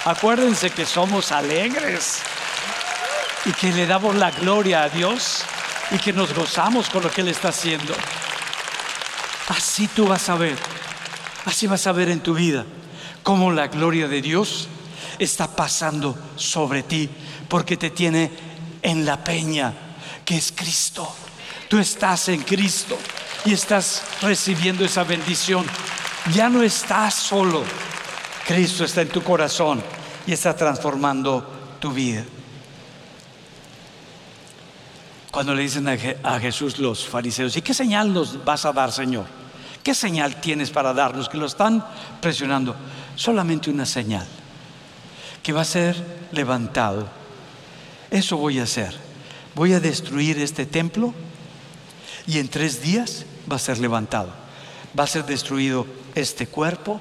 [0.03, 2.21] Acuérdense que somos alegres
[3.45, 5.43] y que le damos la gloria a Dios
[5.91, 7.93] y que nos gozamos con lo que Él está haciendo.
[9.47, 10.57] Así tú vas a ver,
[11.45, 12.65] así vas a ver en tu vida
[13.25, 14.67] cómo la gloria de Dios
[15.17, 17.09] está pasando sobre ti
[17.49, 18.29] porque te tiene
[18.83, 19.73] en la peña
[20.23, 21.11] que es Cristo.
[21.67, 22.95] Tú estás en Cristo
[23.43, 25.65] y estás recibiendo esa bendición.
[26.35, 27.63] Ya no estás solo.
[28.45, 29.81] Cristo está en tu corazón
[30.27, 32.23] y está transformando tu vida.
[35.31, 39.25] Cuando le dicen a Jesús los fariseos, ¿y qué señal nos vas a dar, Señor?
[39.81, 41.27] ¿Qué señal tienes para darnos?
[41.27, 41.85] Que lo están
[42.21, 42.75] presionando.
[43.15, 44.27] Solamente una señal.
[45.41, 45.95] que va a ser
[46.31, 47.07] levantado.
[48.09, 48.95] Eso voy a hacer.
[49.53, 51.13] Voy a destruir este templo
[52.25, 54.33] y en tres días va a ser levantado.
[54.97, 55.85] Va a ser destruido
[56.15, 56.99] este cuerpo,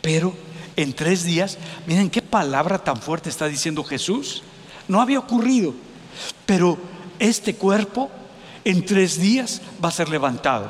[0.00, 0.34] pero
[0.74, 1.56] en tres días,
[1.86, 4.42] miren qué palabra tan fuerte está diciendo Jesús.
[4.88, 5.72] No había ocurrido,
[6.44, 6.78] pero
[7.20, 8.10] este cuerpo
[8.64, 10.68] en tres días va a ser levantado.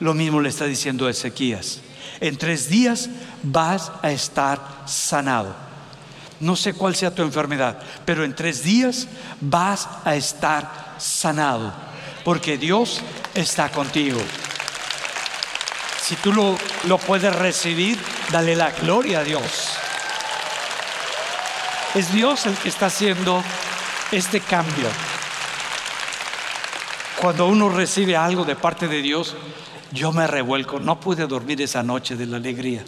[0.00, 1.80] Lo mismo le está diciendo Ezequías.
[2.20, 3.10] En tres días
[3.42, 5.54] vas a estar sanado.
[6.40, 9.08] No sé cuál sea tu enfermedad, pero en tres días
[9.40, 11.72] vas a estar sanado,
[12.24, 13.00] porque Dios
[13.34, 14.20] está contigo.
[16.02, 17.98] Si tú lo, lo puedes recibir,
[18.30, 19.42] dale la gloria a Dios.
[21.94, 23.42] Es Dios el que está haciendo
[24.12, 24.88] este cambio.
[27.20, 29.34] Cuando uno recibe algo de parte de Dios,
[29.92, 30.80] yo me revuelco.
[30.80, 32.84] No pude dormir esa noche de la alegría.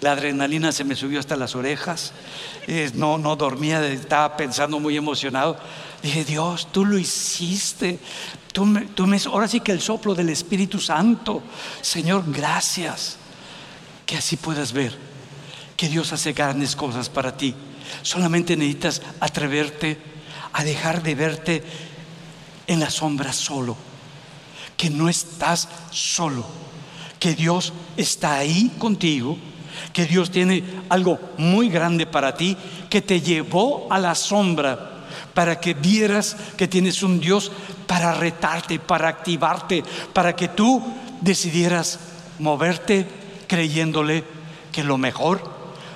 [0.00, 2.12] La adrenalina se me subió hasta las orejas.
[2.66, 5.56] Eh, no, no dormía, estaba pensando muy emocionado.
[6.02, 7.98] Dije, Dios, tú lo hiciste.
[8.52, 11.42] Tú me, tú me, ahora sí que el soplo del Espíritu Santo.
[11.80, 13.16] Señor, gracias.
[14.04, 14.96] Que así puedas ver
[15.76, 17.54] que Dios hace grandes cosas para ti.
[18.02, 19.98] Solamente necesitas atreverte
[20.52, 21.62] a dejar de verte
[22.66, 23.76] en la sombra solo,
[24.76, 26.44] que no estás solo,
[27.18, 29.36] que Dios está ahí contigo,
[29.92, 32.56] que Dios tiene algo muy grande para ti,
[32.88, 34.92] que te llevó a la sombra
[35.34, 37.52] para que vieras que tienes un Dios
[37.86, 40.82] para retarte, para activarte, para que tú
[41.20, 41.98] decidieras
[42.38, 43.06] moverte
[43.46, 44.24] creyéndole
[44.72, 45.42] que lo mejor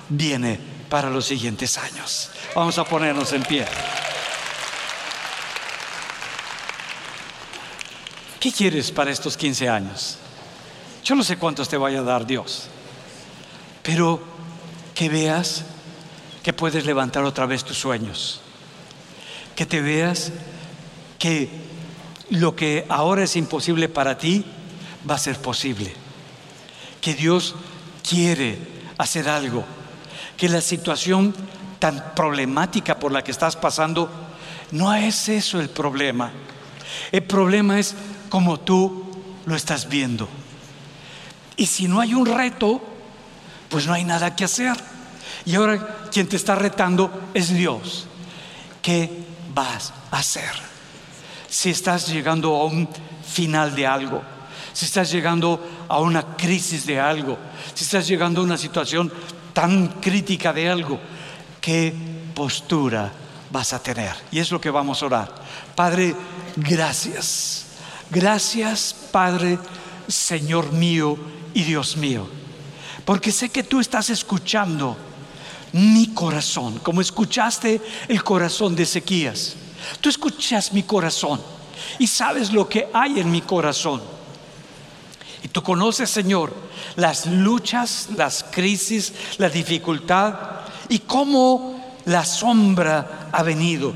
[0.09, 0.59] viene
[0.89, 2.29] para los siguientes años.
[2.55, 3.65] Vamos a ponernos en pie.
[8.41, 10.17] ¿Qué quieres para estos 15 años?
[11.03, 12.63] Yo no sé cuántos te vaya a dar Dios,
[13.83, 14.19] pero
[14.95, 15.63] que veas
[16.41, 18.41] que puedes levantar otra vez tus sueños,
[19.55, 20.31] que te veas
[21.19, 21.51] que
[22.31, 24.43] lo que ahora es imposible para ti
[25.07, 25.93] va a ser posible,
[26.99, 27.53] que Dios
[28.01, 28.57] quiere
[28.97, 29.63] hacer algo,
[30.35, 31.35] que la situación
[31.77, 34.09] tan problemática por la que estás pasando
[34.71, 36.31] no es eso el problema.
[37.11, 37.95] El problema es
[38.31, 39.03] como tú
[39.45, 40.27] lo estás viendo.
[41.57, 42.81] Y si no hay un reto,
[43.69, 44.71] pues no hay nada que hacer.
[45.45, 48.07] Y ahora quien te está retando es Dios.
[48.81, 50.49] ¿Qué vas a hacer?
[51.49, 52.87] Si estás llegando a un
[53.29, 54.23] final de algo,
[54.71, 57.37] si estás llegando a una crisis de algo,
[57.73, 59.11] si estás llegando a una situación
[59.51, 60.97] tan crítica de algo,
[61.59, 61.93] ¿qué
[62.33, 63.11] postura
[63.51, 64.15] vas a tener?
[64.31, 65.35] Y es lo que vamos a orar.
[65.75, 66.15] Padre,
[66.55, 67.70] gracias.
[68.11, 69.57] Gracias, Padre,
[70.05, 71.17] Señor mío
[71.53, 72.27] y Dios mío,
[73.05, 74.97] porque sé que tú estás escuchando
[75.71, 79.55] mi corazón, como escuchaste el corazón de Ezequías.
[80.01, 81.41] Tú escuchas mi corazón
[81.99, 84.01] y sabes lo que hay en mi corazón.
[85.41, 86.53] Y tú conoces, Señor,
[86.97, 90.35] las luchas, las crisis, la dificultad
[90.89, 93.93] y cómo la sombra ha venido.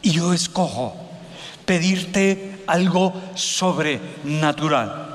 [0.00, 0.96] Y yo escojo
[1.66, 5.06] pedirte algo sobrenatural.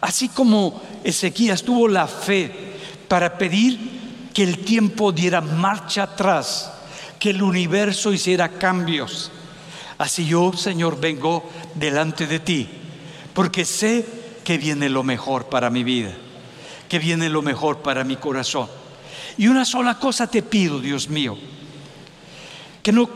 [0.00, 2.72] Así como Ezequías tuvo la fe
[3.08, 6.72] para pedir que el tiempo diera marcha atrás,
[7.18, 9.30] que el universo hiciera cambios.
[9.98, 12.68] Así yo, Señor, vengo delante de ti,
[13.34, 14.06] porque sé
[14.44, 16.12] que viene lo mejor para mi vida,
[16.88, 18.68] que viene lo mejor para mi corazón.
[19.36, 21.36] Y una sola cosa te pido, Dios mío,
[22.82, 23.08] que no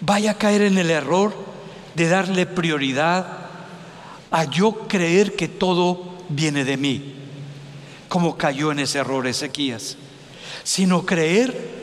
[0.00, 1.51] vaya a caer en el error
[1.94, 3.26] de darle prioridad
[4.30, 7.14] a yo creer que todo viene de mí,
[8.08, 9.96] como cayó en ese error Ezequías,
[10.64, 11.82] sino creer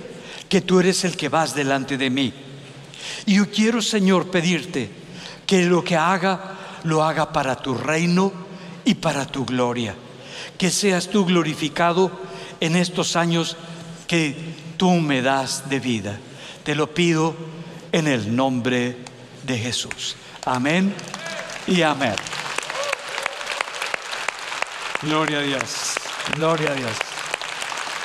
[0.50, 2.34] que tú eres el que vas delante de mí.
[3.26, 4.90] Y yo quiero, Señor, pedirte
[5.46, 8.32] que lo que haga, lo haga para tu reino
[8.84, 9.96] y para tu gloria.
[10.58, 12.12] Que seas tú glorificado
[12.60, 13.58] en estos años
[14.08, 14.36] que
[14.78, 16.20] tú me das de vida.
[16.64, 17.36] Te lo pido
[17.92, 19.09] en el nombre
[19.50, 20.16] de Jesús.
[20.46, 20.94] Amén
[21.66, 22.14] y amén.
[25.02, 25.96] Gloria a Dios,
[26.36, 26.92] gloria a Dios.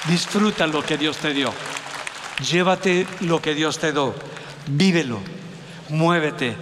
[0.09, 1.53] Disfruta lo que Dios te dio.
[2.51, 4.14] Llévate lo que Dios te dio.
[4.68, 5.20] Vívelo,
[5.90, 6.57] muévete,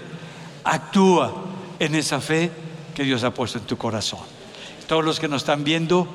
[0.64, 1.32] actúa
[1.78, 2.50] en esa fe
[2.92, 4.20] que Dios ha puesto en tu corazón.
[4.88, 6.08] Todos los que nos están viendo,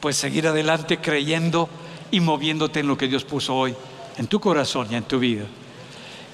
[0.00, 1.68] pues seguir adelante creyendo
[2.10, 3.76] y moviéndote en lo que Dios puso hoy
[4.16, 5.44] en tu corazón y en tu vida.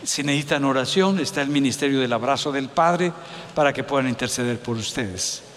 [0.05, 3.13] Si necesitan oración, está el Ministerio del Abrazo del Padre
[3.55, 5.45] para que puedan interceder por ustedes.